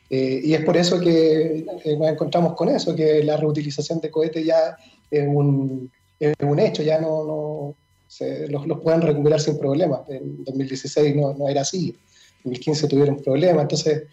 y 0.09 0.53
es 0.53 0.63
por 0.65 0.75
eso 0.77 0.99
que 0.99 1.65
nos 1.65 2.07
encontramos 2.09 2.53
con 2.53 2.69
eso, 2.69 2.93
que 2.93 3.23
la 3.23 3.37
reutilización 3.37 4.01
de 4.01 4.11
cohetes 4.11 4.45
ya 4.45 4.77
es 5.09 5.25
un, 5.25 5.89
es 6.19 6.35
un 6.41 6.59
hecho, 6.59 6.83
ya 6.83 6.99
no, 6.99 7.23
no 7.23 7.75
los, 8.49 8.67
los, 8.67 8.79
pueden 8.81 9.01
recuperar 9.01 9.39
sin 9.39 9.57
problemas. 9.57 10.01
En 10.09 10.43
2016 10.43 11.15
no, 11.15 11.33
no 11.33 11.47
era 11.47 11.61
así, 11.61 11.95
en 12.43 12.51
2015 12.51 12.87
tuvieron 12.87 13.23
problemas, 13.23 13.63
entonces 13.63 14.03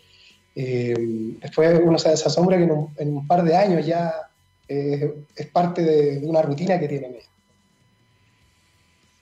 eh, 0.55 0.95
después 1.41 1.81
uno 1.83 1.99
se 1.99 2.11
asombra 2.11 2.57
que 2.59 2.65
en 2.65 3.17
un, 3.17 3.27
par 3.27 3.45
de 3.45 3.57
años 3.57 3.87
ya 3.87 4.13
eh, 4.69 5.15
es 5.37 5.47
parte 5.47 5.83
de, 5.83 6.19
una 6.23 6.43
rutina 6.43 6.79
que 6.79 6.89
tienen. 6.89 7.17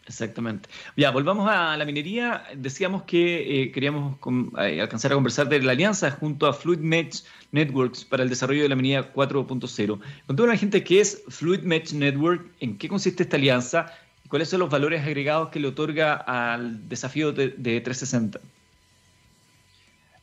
Exactamente. 0.07 0.71
Ya, 0.97 1.11
volvamos 1.11 1.51
a 1.51 1.77
la 1.77 1.85
minería. 1.85 2.45
Decíamos 2.57 3.03
que 3.03 3.62
eh, 3.62 3.73
queríamos 3.73 4.17
alcanzar 4.57 5.12
a 5.12 5.14
conversar 5.14 5.51
de 5.51 5.61
la 5.61 5.73
alianza 5.73 6.11
junto 6.11 6.47
a 6.47 6.55
Fluid 6.55 6.79
Mesh 6.79 7.25
Networks 7.53 8.07
para 8.07 8.23
el 8.23 8.31
desarrollo 8.31 8.62
de 8.62 8.71
la 8.71 8.77
minería 8.77 9.12
4.0. 9.12 10.01
Contame 10.27 10.49
a 10.49 10.53
la 10.53 10.59
gente 10.59 10.83
qué 10.83 11.01
es 11.01 11.23
Fluid 11.29 11.61
Mesh 11.61 11.93
Network, 11.93 12.51
en 12.61 12.79
qué 12.79 12.88
consiste 12.88 13.23
esta 13.23 13.37
alianza 13.37 13.93
y 14.25 14.29
cuáles 14.31 14.49
son 14.49 14.61
los 14.61 14.71
valores 14.71 15.03
agregados 15.03 15.51
que 15.51 15.61
le 15.61 15.69
otorga 15.69 16.14
al 16.14 16.88
desafío 16.88 17.33
de, 17.33 17.49
de 17.49 17.79
360. 17.83 18.41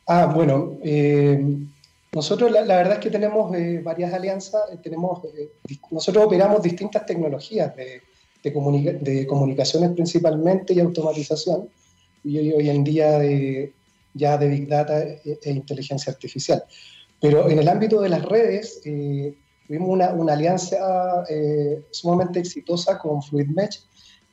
Ah, 0.08 0.26
bueno, 0.26 0.78
eh, 0.84 1.44
nosotros 2.12 2.52
la, 2.52 2.62
verdad 2.62 2.94
es 2.94 2.98
que 3.00 3.10
tenemos 3.10 3.52
eh, 3.56 3.80
varias 3.82 4.14
alianzas, 4.14 4.62
eh, 4.72 4.78
tenemos, 4.80 5.20
nosotros 5.90 6.26
operamos 6.26 6.62
distintas 6.62 7.04
tecnologías 7.04 7.74
de, 7.74 8.02
de, 8.40 9.26
comunicaciones 9.26 9.90
principalmente 9.90 10.74
y 10.74 10.80
automatización, 10.80 11.68
y 12.22 12.52
hoy, 12.52 12.70
en 12.70 12.84
día 12.84 13.18
ya 14.14 14.38
de 14.38 14.48
Big 14.48 14.68
Data 14.68 15.00
e, 15.00 15.20
e, 15.42 15.50
inteligencia 15.50 16.12
artificial. 16.12 16.62
Pero 17.20 17.50
en 17.50 17.58
el 17.58 17.68
ámbito 17.68 18.00
de 18.00 18.08
las 18.08 18.24
redes, 18.24 18.80
tuvimos 18.82 19.88
una, 19.88 20.32
alianza 20.32 21.24
sumamente 21.90 22.38
exitosa 22.38 22.98
con 22.98 23.22
Fluid 23.22 23.48
Mesh. 23.48 23.84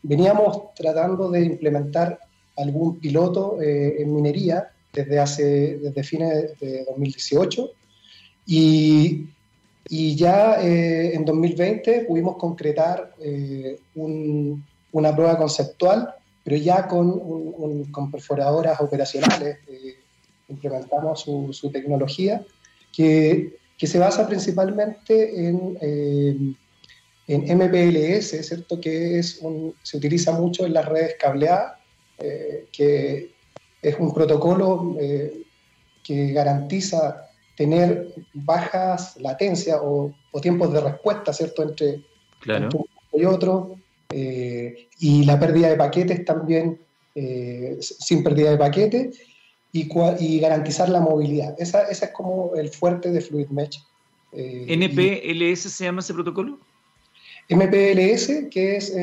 Veníamos 0.03 0.73
tratando 0.75 1.31
de 1.31 1.45
implementar 1.45 2.19
algún 2.57 2.99
piloto 2.99 3.59
en 3.61 4.13
minería 4.13 4.72
desde 4.93 5.19
hace 5.19 5.77
desde 5.79 6.03
fines 6.03 6.59
de 6.59 6.85
2018 6.85 7.71
y, 8.45 9.25
y 9.89 10.15
ya 10.15 10.61
eh, 10.61 11.15
en 11.15 11.25
2020 11.25 12.01
pudimos 12.01 12.37
concretar 12.37 13.13
eh, 13.19 13.79
una 13.95 15.15
prueba 15.15 15.37
conceptual, 15.37 16.13
pero 16.43 16.57
ya 16.57 16.87
con, 16.87 17.83
con 17.91 18.11
perforadoras 18.11 18.79
operacionales. 18.79 19.57
Eh, 19.67 19.97
implementamos 20.49 21.21
su, 21.21 21.51
su, 21.53 21.71
tecnología 21.71 22.45
que, 22.91 23.57
que, 23.77 23.87
se 23.87 23.97
basa 23.97 24.27
principalmente 24.27 25.47
en, 25.47 25.77
en 27.27 27.57
MPLS, 27.57 28.45
¿cierto? 28.45 28.79
que 28.79 29.17
es 29.17 29.39
un, 29.41 29.73
se 29.81 29.97
utiliza 29.97 30.33
mucho 30.33 30.65
en 30.65 30.73
las 30.73 30.85
redes 30.85 31.15
cableadas, 31.17 31.79
que 32.71 33.32
es 33.83 33.99
un 33.99 34.13
protocolo 34.13 34.95
eh, 34.99 35.43
que 36.01 36.31
garantiza 36.31 37.29
tener 37.55 38.15
bajas 38.33 39.17
latencias 39.17 39.77
o, 39.81 40.11
tiempos 40.41 40.73
de 40.73 40.81
respuesta, 40.81 41.31
¿cierto?, 41.31 41.61
entre, 41.63 42.01
un 42.47 42.85
y 43.13 43.25
otro, 43.25 43.75
eh, 44.09 44.87
y 44.99 45.23
la 45.23 45.39
pérdida 45.39 45.69
de 45.69 45.75
paquetes 45.75 46.25
también 46.25 46.79
eh, 47.13 47.77
sin 47.79 48.23
pérdida 48.23 48.51
de 48.51 48.57
paquetes, 48.57 49.19
y, 49.71 49.89
y, 50.19 50.39
garantizar 50.39 50.89
la 50.89 50.99
movilidad. 50.99 51.55
Esa, 51.59 51.83
esa, 51.83 52.05
es 52.05 52.11
como 52.11 52.55
el 52.55 52.69
fuerte 52.69 53.11
de 53.11 53.21
Fluid 53.21 53.49
Mesh. 53.49 53.83
¿NPLS 54.31 55.61
se 55.61 55.85
llama 55.85 55.99
ese 55.99 56.13
protocolo? 56.13 56.59
MPLS, 57.49 58.49
que 58.49 58.77
es 58.77 58.93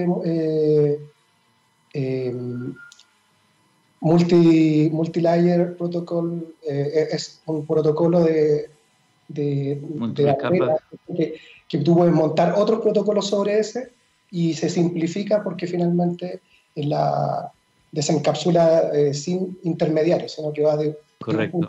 Multi, 4.01 4.89
Multilayer 4.93 5.77
Protocol 5.77 6.55
eh, 6.67 7.09
es 7.13 7.41
un 7.47 7.67
protocolo 7.67 8.25
de, 8.25 8.71
de, 9.29 9.81
que, 11.17 11.35
que 11.69 11.79
tú 11.79 11.95
puedes 11.95 12.15
montar 12.15 12.55
otros 12.57 12.81
protocolos 12.81 13.27
sobre 13.27 13.59
ese 13.59 13.91
y 14.31 14.55
se 14.55 14.69
simplifica 14.69 15.43
porque 15.43 15.67
finalmente 15.67 16.41
la 16.77 17.53
desencapsula 17.93 18.91
eh, 18.93 19.15
sin 19.15 19.59
intermediarios, 19.65 20.33
sino 20.33 20.53
que 20.53 20.63
va 20.63 20.77
de, 20.77 20.99
un 21.53 21.69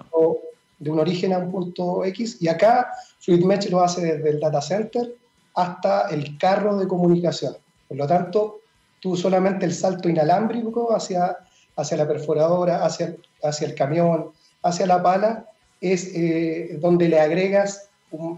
de, 0.79 0.89
un 0.89 0.99
origen 0.99 1.33
a 1.33 1.39
un 1.39 1.51
punto 1.51 2.05
X. 2.05 2.37
Y 2.39 2.47
acá 2.47 2.91
FluidMesh 3.19 3.69
lo 3.69 3.81
hace 3.81 4.17
desde 4.17 4.29
el 4.29 4.39
data 4.39 4.61
center 4.61 5.15
hasta 5.55 6.09
el 6.09 6.37
carro 6.37 6.77
de 6.77 6.87
comunicación. 6.87 7.55
Por 7.87 7.97
lo 7.97 8.07
tanto, 8.07 8.59
tú 8.99 9.17
solamente 9.17 9.65
el 9.65 9.73
salto 9.73 10.07
inalámbrico 10.07 10.95
hacia 10.95 11.37
hacia 11.75 11.97
la 11.97 12.07
perforadora, 12.07 12.83
hacia, 12.85 13.15
hacia 13.43 13.67
el 13.67 13.75
camión, 13.75 14.31
hacia 14.63 14.85
la 14.85 15.01
pala, 15.01 15.45
es 15.79 16.11
eh, 16.15 16.77
donde 16.79 17.09
le 17.09 17.19
agregas 17.19 17.89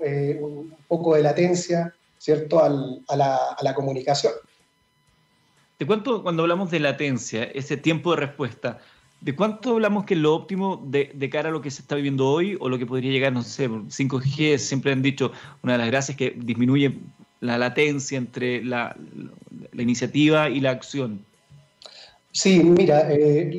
eh, 0.06 0.39
un, 0.41 0.74
poco 0.88 1.15
de 1.15 1.24
latencia, 1.24 1.93
¿cierto?, 2.17 2.63
Al, 2.63 3.02
a, 3.10 3.58
la, 3.62 3.74
comunicación. 3.74 4.34
¿De 5.78 5.86
cuánto, 5.86 6.24
cuando 6.24 6.43
hablamos 6.43 6.72
de 6.72 6.80
latencia, 6.80 7.43
ese 7.43 7.76
tiempo 7.76 8.12
de 8.12 8.17
respuesta, 8.17 8.80
¿de 9.19 9.36
cuánto 9.36 9.72
hablamos 9.72 10.06
que 10.06 10.13
es 10.13 10.19
lo 10.19 10.34
óptimo 10.34 10.82
de, 10.86 11.12
de, 11.13 11.30
cara 11.30 11.50
a 11.50 11.52
lo 11.52 11.62
que 11.62 11.72
se 11.72 11.82
está 11.82 11.96
viviendo 11.96 12.28
hoy 12.28 12.56
o 12.60 12.69
lo 12.69 12.78
que 12.78 12.86
podría 12.86 13.12
llegar, 13.12 13.34
no 13.34 13.41
sé, 13.41 13.67
5G? 13.67 14.58
Siempre 14.58 14.91
han 14.91 15.02
dicho, 15.02 15.32
una 15.63 15.74
de 15.74 15.80
las 15.80 15.88
gracias 15.88 16.15
que 16.15 16.34
disminuye 16.38 17.00
la 17.41 17.58
latencia 17.58 18.17
entre 18.17 18.63
la 18.63 18.96
iniciativa 19.74 20.50
y 20.50 20.62
la 20.62 20.72
acción. 20.72 21.26
Sí, 22.36 22.63
mira, 22.63 23.13
eh, 23.13 23.56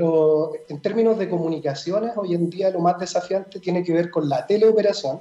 en 0.69 0.81
términos 0.81 1.17
de 1.17 1.29
comunicaciones, 1.29 2.11
hoy 2.17 2.35
en 2.35 2.51
día 2.51 2.71
lo 2.71 2.81
más 2.81 2.99
desafiante 2.99 3.61
tiene 3.61 3.85
que 3.85 3.93
ver 3.93 4.11
con 4.11 4.29
la 4.29 4.45
teleoperación, 4.49 5.21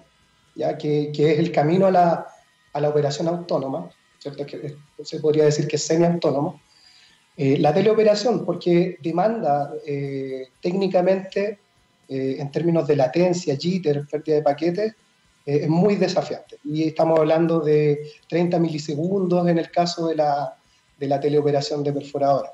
ya 0.56 0.76
que, 0.76 1.12
es 1.12 1.40
el 1.40 1.52
camino 1.52 1.86
a 1.86 1.92
la, 1.92 2.28
a 2.74 2.82
la, 2.82 2.90
operación 2.90 3.28
autónoma, 3.28 3.92
¿cierto? 4.18 4.44
Que 4.48 4.76
se 5.04 5.20
podría 5.20 5.46
decir 5.46 5.68
que 5.68 5.76
es 5.76 5.84
semiautónomo. 5.84 6.62
Eh, 7.38 7.60
la 7.60 7.72
teleoperación, 7.72 8.44
porque 8.44 8.98
demanda 9.04 9.72
eh, 9.86 10.48
técnicamente, 10.60 11.60
en 12.10 12.52
términos 12.52 12.88
de 12.88 12.96
latencia, 12.96 13.56
jitter, 13.56 14.06
pérdida 14.08 14.36
de 14.38 14.42
paquetes, 14.42 14.94
es 15.46 15.70
muy 15.70 15.96
desafiante. 15.96 16.58
Y 16.64 16.84
estamos 16.88 17.20
hablando 17.20 17.60
de 17.60 18.12
30 18.30 18.60
milisegundos 18.60 19.48
en 19.48 19.58
el 19.58 19.72
caso 19.72 20.08
de 20.08 20.16
la, 20.16 20.56
de 21.00 21.08
la 21.08 21.20
teleoperación 21.20 21.84
de 21.84 21.94
perforadora. 21.94 22.52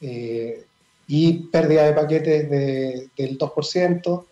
Eh, 0.00 0.64
y 1.06 1.32
pérdida 1.48 1.86
de 1.86 1.92
paquetes 1.94 2.50
del 2.50 3.38
2%, 3.38 4.24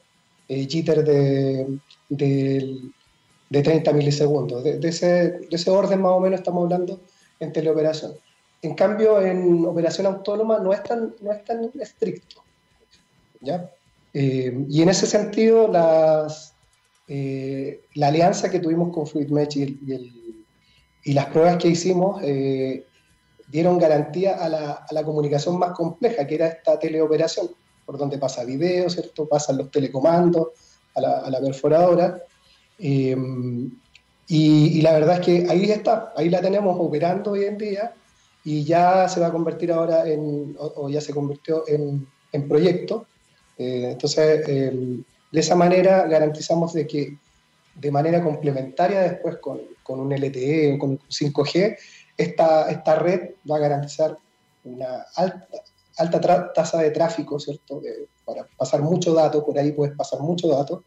eh, 0.48 0.66
jitter 0.68 1.04
de, 1.04 1.78
de, 2.08 3.62
30 3.62 3.92
milisegundos. 3.92 4.62
De, 4.62 4.78
ese, 4.86 5.06
de, 5.06 5.48
ese, 5.50 5.70
orden 5.70 6.02
más 6.02 6.12
o 6.12 6.20
menos 6.20 6.40
estamos 6.40 6.64
hablando 6.64 7.00
en 7.40 7.52
teleoperación. 7.52 8.12
En 8.60 8.74
cambio, 8.74 9.20
en 9.22 9.64
operación 9.64 10.06
autónoma 10.06 10.58
no 10.58 10.72
es 10.72 10.82
tan, 10.82 11.14
no 11.20 11.32
es 11.32 11.42
tan 11.44 11.70
estricto. 11.80 12.42
¿ya? 13.40 13.70
Eh, 14.12 14.64
y 14.68 14.82
en 14.82 14.88
ese 14.90 15.06
sentido, 15.06 15.68
las, 15.68 16.52
la 17.08 18.08
alianza 18.08 18.50
que 18.50 18.60
tuvimos 18.60 18.92
con 18.92 19.06
FluidMesh 19.06 19.56
y, 19.56 19.62
y, 19.62 20.42
y 21.04 21.12
las 21.14 21.26
pruebas 21.26 21.56
que 21.56 21.68
hicimos 21.68 22.20
dieron 23.48 23.78
garantía 23.78 24.34
a 24.36 24.48
la, 24.48 24.72
a 24.88 24.92
la, 24.92 25.04
comunicación 25.04 25.58
más 25.58 25.72
compleja, 25.72 26.26
que 26.26 26.34
era 26.34 26.48
esta 26.48 26.78
teleoperación. 26.78 27.50
por 27.84 27.96
donde 27.96 28.18
pasa 28.18 28.44
video, 28.44 28.90
¿cierto? 28.90 29.28
Pasan 29.28 29.58
los 29.58 29.70
telecomandos 29.70 30.48
a 30.94 31.30
la, 31.30 31.40
perforadora. 31.40 32.20
Eh, 32.78 33.16
y, 34.28 34.82
la 34.82 34.92
verdad 34.92 35.20
es 35.20 35.20
que 35.20 35.46
ahí 35.48 35.70
está, 35.70 36.12
ahí 36.16 36.28
la 36.28 36.40
tenemos 36.40 36.76
operando 36.80 37.32
hoy 37.32 37.44
en 37.44 37.56
día 37.56 37.94
y 38.42 38.64
ya 38.64 39.08
se 39.08 39.20
va 39.20 39.28
a 39.28 39.32
convertir 39.32 39.70
ahora 39.70 40.08
en, 40.08 40.56
o, 40.58 40.88
ya 40.88 41.00
se 41.00 41.14
convirtió 41.14 41.64
en, 41.68 42.06
en 42.32 42.48
proyecto. 42.48 43.06
Eh, 43.56 43.90
entonces, 43.92 44.46
de 44.46 45.40
esa 45.40 45.54
manera 45.54 46.06
garantizamos 46.06 46.72
de 46.72 46.86
que 46.86 47.16
de 47.74 47.90
manera 47.90 48.22
complementaria 48.22 49.02
después 49.02 49.36
con, 49.36 49.60
con 49.82 50.00
un 50.00 50.12
LTE 50.12 50.74
o 50.74 50.78
con 50.78 50.98
5G, 50.98 51.76
esta, 52.16 52.70
esta 52.70 52.96
red 52.96 53.30
va 53.50 53.56
a 53.56 53.60
garantizar 53.60 54.16
una 54.64 55.06
alta, 55.14 55.46
alta 55.98 56.52
tasa 56.52 56.78
de 56.78 56.90
tráfico, 56.90 57.38
¿cierto? 57.38 57.80
para 58.24 58.46
pasar 58.56 58.82
mucho 58.82 59.14
dato, 59.14 59.44
por 59.44 59.58
ahí 59.58 59.72
puedes 59.72 59.94
pasar 59.96 60.20
mucho 60.20 60.48
dato, 60.48 60.84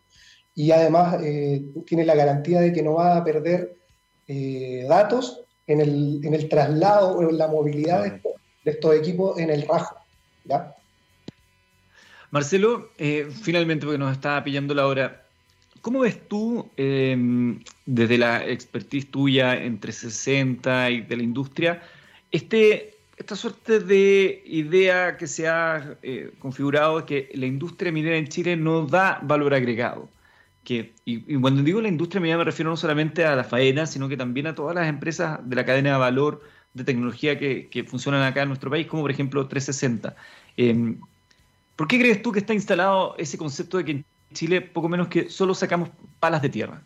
y 0.56 0.72
además 0.72 1.22
eh, 1.24 1.64
tiene 1.86 2.06
la 2.06 2.16
garantía 2.16 2.60
de 2.60 2.74
que 2.74 2.84
no 2.84 2.96
va 2.96 3.16
a 3.16 3.24
perder 3.24 3.78
eh, 4.28 4.86
datos 4.90 5.42
en 5.68 5.82
el, 5.82 6.22
en 6.24 6.34
el, 6.34 6.50
traslado 6.50 7.18
o 7.18 7.22
en 7.22 7.38
la 7.38 7.48
movilidad 7.48 8.04
de, 8.04 8.22
estos 8.66 8.96
equipos 8.96 9.40
en 9.40 9.50
el 9.50 9.68
rajo. 9.68 9.96
¿ya? 10.44 10.76
Marcelo, 12.32 12.90
eh, 12.98 13.30
finalmente, 13.42 13.86
porque 13.86 13.98
nos 13.98 14.12
está 14.12 14.44
pillando 14.44 14.74
la 14.74 14.86
hora, 14.86 15.29
¿cómo 15.82 16.00
ves 16.02 16.28
tú, 16.28 16.70
em, 16.78 17.60
desde 17.86 18.18
la 18.18 18.46
expertise 18.46 19.10
tuya 19.10 19.56
en 19.56 19.80
360 19.80 20.90
y 20.92 21.02
de 21.02 21.18
la 21.18 21.24
industria, 21.24 21.82
este 22.32 23.00
esta 23.20 23.36
suerte 23.36 23.82
de 23.82 24.42
idea 24.46 25.18
que 25.18 25.28
se 25.28 25.48
ha 25.48 25.98
eh, 26.02 26.32
configurado 26.40 27.06
que 27.06 27.30
la 27.36 27.46
industria 27.46 27.92
minera 27.92 28.16
en 28.16 28.30
Chile 28.30 28.56
no 28.56 28.86
da 28.86 29.20
valor 29.22 29.54
agregado. 29.54 30.10
Que, 30.64 30.94
y, 31.04 31.36
cuando 31.36 31.62
digo 31.62 31.82
la 31.82 31.90
industria 31.90 32.22
minera 32.22 32.38
me 32.38 32.44
refiero 32.46 32.70
no 32.72 32.78
solamente 32.78 33.26
a 33.26 33.36
la 33.36 33.44
faena, 33.44 33.86
sino 33.86 34.08
que 34.08 34.16
también 34.16 34.48
a 34.48 34.56
todas 34.56 34.74
las 34.74 34.88
empresas 34.88 35.40
de 35.44 35.56
la 35.56 35.66
cadena 35.66 35.92
de 35.94 35.98
valor 35.98 36.42
de 36.74 36.86
tecnología 36.86 37.38
que, 37.38 37.68
que 37.70 37.84
funcionan 37.84 38.24
acá 38.24 38.44
en 38.44 38.48
nuestro 38.50 38.70
país, 38.70 38.88
como 38.88 39.04
por 39.04 39.12
ejemplo 39.12 39.48
360. 39.48 40.16
Em, 40.56 40.98
¿Por 41.76 41.88
qué 41.88 42.00
crees 42.00 42.22
tú 42.22 42.32
que 42.32 42.40
está 42.40 42.54
instalado 42.54 43.16
ese 43.18 43.38
concepto 43.38 43.78
de 43.78 43.86
que 43.86 43.92
en 43.92 44.06
Chile 44.34 44.62
poco 44.62 44.90
menos 44.90 45.08
que 45.08 45.30
solo 45.30 45.56
sacamos 45.56 45.90
palas 46.20 46.42
de 46.42 46.50
tierra? 46.50 46.82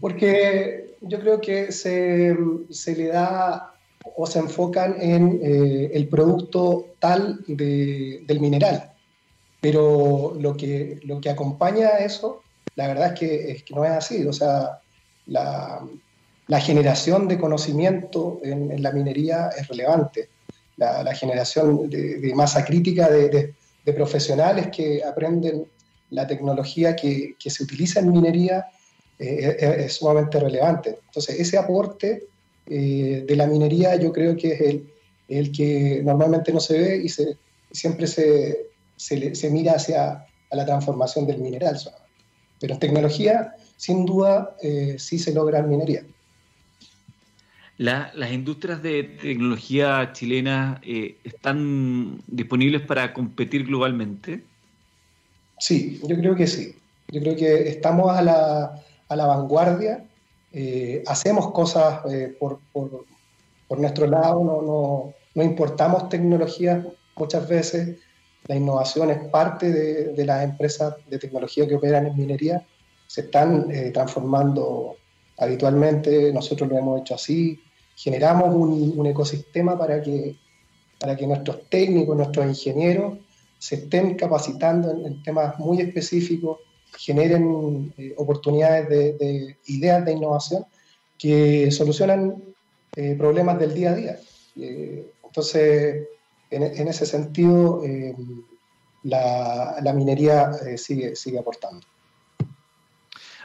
Porque 0.00 0.96
yo 1.00 1.20
creo 1.20 1.40
que 1.40 1.72
se, 1.72 2.36
se 2.70 2.96
le 2.96 3.08
da 3.08 3.74
o 4.16 4.26
se 4.26 4.38
enfocan 4.38 4.96
en 5.00 5.40
eh, 5.42 5.90
el 5.92 6.08
producto 6.08 6.94
tal 6.98 7.44
del 7.46 8.40
mineral. 8.40 8.92
Pero 9.60 10.36
lo 10.38 10.56
que, 10.56 11.00
lo 11.04 11.20
que 11.20 11.30
acompaña 11.30 11.88
a 11.88 11.98
eso, 11.98 12.42
la 12.76 12.88
verdad 12.88 13.12
es 13.12 13.18
que, 13.18 13.64
no 13.74 13.84
es 13.84 13.90
así. 13.90 14.26
O 14.26 14.32
sea, 14.32 14.80
la, 15.26 15.84
la 16.46 16.60
generación 16.60 17.28
de 17.28 17.38
conocimiento 17.38 18.40
en, 18.42 18.82
la 18.82 18.92
minería 18.92 19.50
es 19.56 19.66
relevante. 19.68 20.28
La, 20.76 21.12
generación 21.12 21.90
de, 21.90 22.32
masa 22.36 22.64
crítica 22.64 23.08
de, 23.08 23.28
de, 23.28 23.54
profesionales 23.92 24.68
que 24.68 25.02
aprenden 25.02 25.66
la 26.10 26.26
tecnología 26.26 26.96
que, 26.96 27.36
que 27.38 27.50
se 27.50 27.64
utiliza 27.64 28.00
en 28.00 28.12
minería 28.12 28.66
eh, 29.18 29.56
es, 29.58 29.86
es, 29.86 29.92
sumamente 29.94 30.38
relevante. 30.38 30.98
Entonces, 31.06 31.38
ese 31.38 31.58
aporte 31.58 32.28
eh, 32.66 33.24
de 33.26 33.36
la 33.36 33.46
minería 33.46 33.96
yo 33.96 34.12
creo 34.12 34.36
que 34.36 34.52
es 34.52 34.60
el, 34.60 34.92
el, 35.28 35.52
que 35.52 36.02
normalmente 36.04 36.52
no 36.52 36.60
se 36.60 36.78
ve 36.78 36.96
y 36.98 37.08
se, 37.08 37.36
siempre 37.70 38.06
se, 38.06 38.68
se, 38.96 39.50
mira 39.50 39.72
hacia 39.72 40.24
a 40.50 40.56
la 40.56 40.64
transformación 40.64 41.26
del 41.26 41.38
mineral. 41.38 41.78
Pero 42.60 42.74
en 42.74 42.80
tecnología, 42.80 43.54
sin 43.76 44.04
duda, 44.04 44.56
eh, 44.62 44.96
sí 44.98 45.18
se 45.18 45.32
logra 45.32 45.58
en 45.60 45.68
minería. 45.68 46.04
¿Las 47.78 48.32
industrias 48.32 48.82
de 48.82 49.04
tecnología 49.04 50.10
chilena 50.12 50.80
eh, 50.82 51.16
están 51.22 52.20
disponibles 52.26 52.82
para 52.82 53.14
competir 53.14 53.66
globalmente? 53.66 54.42
Sí, 55.60 56.00
yo 56.04 56.16
creo 56.16 56.34
que 56.34 56.48
sí. 56.48 56.74
Yo 57.06 57.20
creo 57.20 57.36
que 57.36 57.68
estamos 57.68 58.10
a 58.10 58.20
la, 58.20 58.82
a 59.08 59.16
la 59.16 59.26
vanguardia 59.26 60.04
eh, 60.52 61.04
hacemos 61.06 61.52
cosas 61.52 62.00
eh, 62.10 62.36
por, 62.40 62.58
por, 62.72 63.04
por, 63.68 63.78
nuestro 63.78 64.08
lado, 64.08 64.42
no, 64.42 64.60
no, 64.62 65.14
no, 65.34 65.42
importamos 65.44 66.08
tecnología 66.08 66.84
muchas 67.14 67.48
veces. 67.48 67.96
La 68.48 68.56
innovación 68.56 69.10
es 69.10 69.18
parte 69.28 69.70
de, 69.70 70.14
de, 70.14 70.24
las 70.24 70.42
empresas 70.42 70.96
de 71.06 71.18
tecnología 71.18 71.68
que 71.68 71.76
operan 71.76 72.06
en 72.06 72.16
minería, 72.16 72.66
se 73.06 73.20
están 73.20 73.68
transformando 73.92 74.96
habitualmente, 75.36 76.32
nosotros 76.32 76.68
lo 76.68 76.78
hemos 76.78 77.00
hecho 77.02 77.14
así, 77.14 77.60
generamos 77.98 78.54
un, 78.54 79.06
ecosistema 79.06 79.76
para 79.76 80.00
que, 80.00 80.36
para 81.00 81.16
que 81.16 81.26
nuestros 81.26 81.68
técnicos, 81.68 82.16
nuestros 82.16 82.46
ingenieros 82.46 83.18
se 83.58 83.74
estén 83.74 84.14
capacitando 84.14 85.04
en 85.04 85.20
temas 85.24 85.58
muy 85.58 85.80
específicos 85.80 86.58
generen 86.96 87.92
eh, 87.98 88.14
oportunidades 88.16 88.88
de, 88.88 89.56
ideas 89.66 90.04
de 90.04 90.12
innovación 90.12 90.64
que 91.18 91.70
solucionan 91.72 92.40
eh, 92.94 93.16
problemas 93.18 93.58
del 93.58 93.74
día 93.74 93.90
a 93.90 93.94
día. 93.94 94.20
Eh, 94.56 95.04
entonces, 95.24 96.06
en, 96.50 96.88
ese 96.88 97.04
sentido, 97.04 97.82
la, 99.02 99.76
la, 99.82 99.92
minería 99.92 100.50
sigue, 100.76 101.14
sigue 101.14 101.38
aportando. 101.38 101.86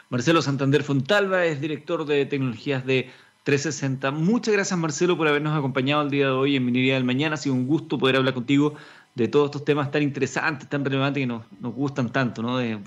Marcelo 0.10 0.42
Santander 0.42 0.84
Fontalva 0.84 1.46
es 1.46 1.60
director 1.60 2.06
de 2.06 2.26
tecnologías 2.26 2.86
de 2.86 3.10
360. 3.44 4.12
Muchas 4.12 4.54
gracias 4.54 4.80
Marcelo 4.80 5.18
por 5.18 5.28
habernos 5.28 5.58
acompañado 5.58 6.02
el 6.02 6.10
día 6.10 6.28
de 6.28 6.32
hoy 6.32 6.56
en 6.56 6.66
Minería 6.66 6.96
del 6.96 7.04
Mañana. 7.04 7.36
Ha 7.36 7.38
sido 7.38 7.56
un 7.56 7.68
gusto 7.68 7.98
poder 7.98 8.16
hablar 8.16 8.34
contigo 8.34 8.76
de 9.16 9.28
todos 9.28 9.46
estos 9.46 9.66
temas 9.66 9.92
tan 9.92 10.02
interesantes, 10.02 10.68
tan 10.70 10.84
relevantes 10.84 11.22
que 11.22 11.28
nos, 11.28 11.44
gustan 11.76 12.12
tanto, 12.12 12.42
¿no? 12.42 12.58
De 12.58 12.80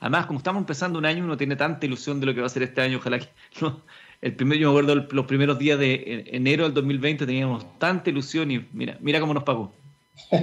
además, 0.00 0.26
como 0.26 0.38
estamos 0.38 0.60
empezando 0.60 0.98
un 0.98 1.04
año, 1.04 1.24
uno 1.24 1.36
tiene 1.36 1.56
tanta 1.56 1.84
ilusión 1.84 2.20
de 2.20 2.26
lo 2.26 2.34
que 2.34 2.40
va 2.40 2.46
a 2.46 2.50
ser 2.50 2.62
este 2.62 2.80
año, 2.80 2.98
ojalá 2.98 3.18
que 3.18 3.28
El 4.20 4.34
primer, 4.34 4.58
yo 4.58 4.72
me 4.72 4.80
acuerdo 4.80 5.06
los 5.12 5.26
primeros 5.26 5.60
días 5.60 5.78
de 5.78 6.24
enero 6.32 6.64
del 6.64 6.74
2020 6.74 7.24
teníamos 7.24 7.64
tanta 7.78 8.10
ilusión 8.10 8.50
y 8.50 8.66
mira, 8.72 8.98
mira 9.00 9.20
cómo 9.20 9.32
nos 9.32 9.44
pagó. 9.44 9.72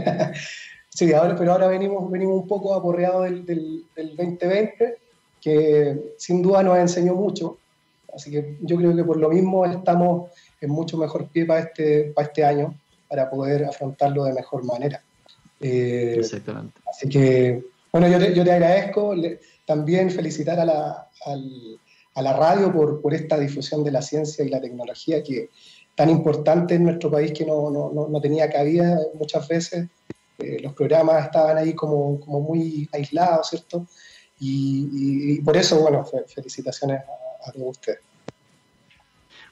sí, 0.90 1.12
ahora, 1.12 1.36
pero 1.36 1.52
ahora 1.52 1.68
venimos, 1.68 2.10
venimos 2.10 2.42
un 2.42 2.48
poco 2.48 2.74
aporreados 2.74 3.26
del, 3.26 3.46
del, 3.46 4.16
2020, 4.16 4.98
que 5.42 6.00
sin 6.18 6.42
duda 6.42 6.64
nos 6.64 6.78
enseñó 6.78 7.16
mucho. 7.16 7.58
Así 8.16 8.32
que 8.32 8.58
yo 8.62 8.78
creo 8.78 8.96
que 8.96 9.04
por 9.04 9.18
lo 9.18 9.30
mismo 9.30 9.66
estamos 9.66 10.32
en 10.62 10.70
mucho 10.70 10.98
mejor 10.98 11.28
pie 11.28 11.46
para 11.46 11.62
este, 11.62 12.14
para 12.16 12.28
este 12.28 12.46
año, 12.46 12.80
para 13.10 13.30
poder 13.30 13.66
afrontarlo 13.66 14.24
de 14.24 14.34
mejor 14.34 14.64
manera. 14.64 15.04
Eh, 15.60 16.16
Exactamente. 16.18 16.80
Así 16.90 17.10
que, 17.10 17.64
bueno, 17.92 18.08
yo 18.08 18.20
te, 18.20 18.34
yo 18.34 18.44
te 18.44 18.52
agradezco. 18.52 19.14
también 19.66 20.10
felicitar 20.12 20.60
a 20.60 20.66
la, 20.66 21.10
a 22.16 22.22
la 22.22 22.34
radio 22.34 22.72
por, 22.72 23.02
por, 23.02 23.14
esta 23.14 23.38
difusión 23.38 23.84
de 23.84 23.92
la 23.92 24.02
ciencia 24.02 24.46
y 24.46 24.50
la 24.50 24.62
tecnología 24.62 25.24
que 25.24 25.50
tan 25.96 26.10
importante 26.10 26.76
en 26.76 26.84
nuestro 26.84 27.10
país 27.10 27.32
que 27.32 27.46
no, 27.46 27.70
no, 27.70 28.08
no 28.10 28.22
tenía 28.22 28.50
cabida 28.50 29.00
muchas 29.14 29.48
veces. 29.48 29.88
Eh, 30.38 30.60
los 30.62 30.74
programas 30.74 31.26
estaban 31.26 31.58
ahí 31.58 31.74
como, 31.74 32.20
como 32.20 32.42
muy 32.42 32.88
aislados, 32.92 33.50
¿cierto? 33.50 33.88
Y, 34.40 35.40
por 35.42 35.56
eso, 35.56 35.80
bueno, 35.80 36.06
felicitaciones 36.28 37.00
a, 37.00 37.50
a 37.50 37.52
todos 37.54 37.70
ustedes. 37.70 38.00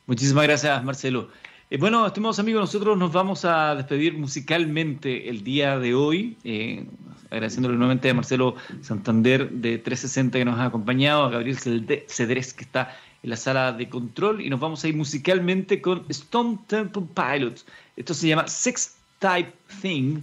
Muchísimas 0.06 0.44
gracias, 0.44 0.84
Marcelo. 0.84 1.30
Eh, 1.70 1.78
bueno, 1.78 2.06
estimados 2.06 2.38
amigos, 2.40 2.62
nosotros 2.62 2.98
nos 2.98 3.12
vamos 3.12 3.46
a 3.46 3.74
despedir 3.76 4.18
musicalmente 4.18 5.30
el 5.30 5.44
día 5.44 5.80
de 5.80 5.96
hoy, 5.96 6.38
eh, 6.44 6.86
agradeciéndole 7.32 7.78
nuevamente 7.78 8.10
a 8.10 8.14
Marcelo 8.14 8.56
Santander 8.82 9.50
de 9.50 9.80
360 9.80 10.38
que 10.38 10.46
nos 10.46 10.60
ha 10.60 10.66
acompañado, 10.66 11.24
a 11.24 11.30
Gabriel 11.30 11.58
Cedrés 11.58 12.54
que 12.54 12.64
está 12.64 12.96
en 13.24 13.30
la 13.30 13.38
sala 13.38 13.72
de 13.72 13.90
control 13.90 14.42
y 14.42 14.50
nos 14.50 14.60
vamos 14.60 14.84
a 14.84 14.90
ir 14.90 14.96
musicalmente 14.96 15.82
con 15.82 16.06
Stone 16.10 16.60
Temple 16.68 17.04
Pilots. 17.16 17.66
Esto 17.96 18.14
se 18.14 18.28
llama 18.28 18.48
Sex 18.48 18.98
Type 19.20 19.54
Thing. 19.82 20.20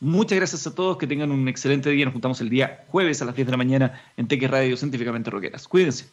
Muchas 0.00 0.36
gracias 0.36 0.66
a 0.66 0.74
todos, 0.74 0.98
que 0.98 1.06
tengan 1.06 1.32
un 1.32 1.48
excelente 1.48 1.88
día. 1.90 2.04
Nos 2.04 2.12
juntamos 2.12 2.40
el 2.42 2.50
día 2.50 2.84
jueves 2.88 3.22
a 3.22 3.24
las 3.24 3.34
10 3.34 3.46
de 3.46 3.50
la 3.50 3.56
mañana 3.56 4.02
en 4.18 4.28
Teque 4.28 4.46
Radio 4.46 4.76
Científicamente 4.76 5.30
Roqueras. 5.30 5.66
Cuídense. 5.66 6.10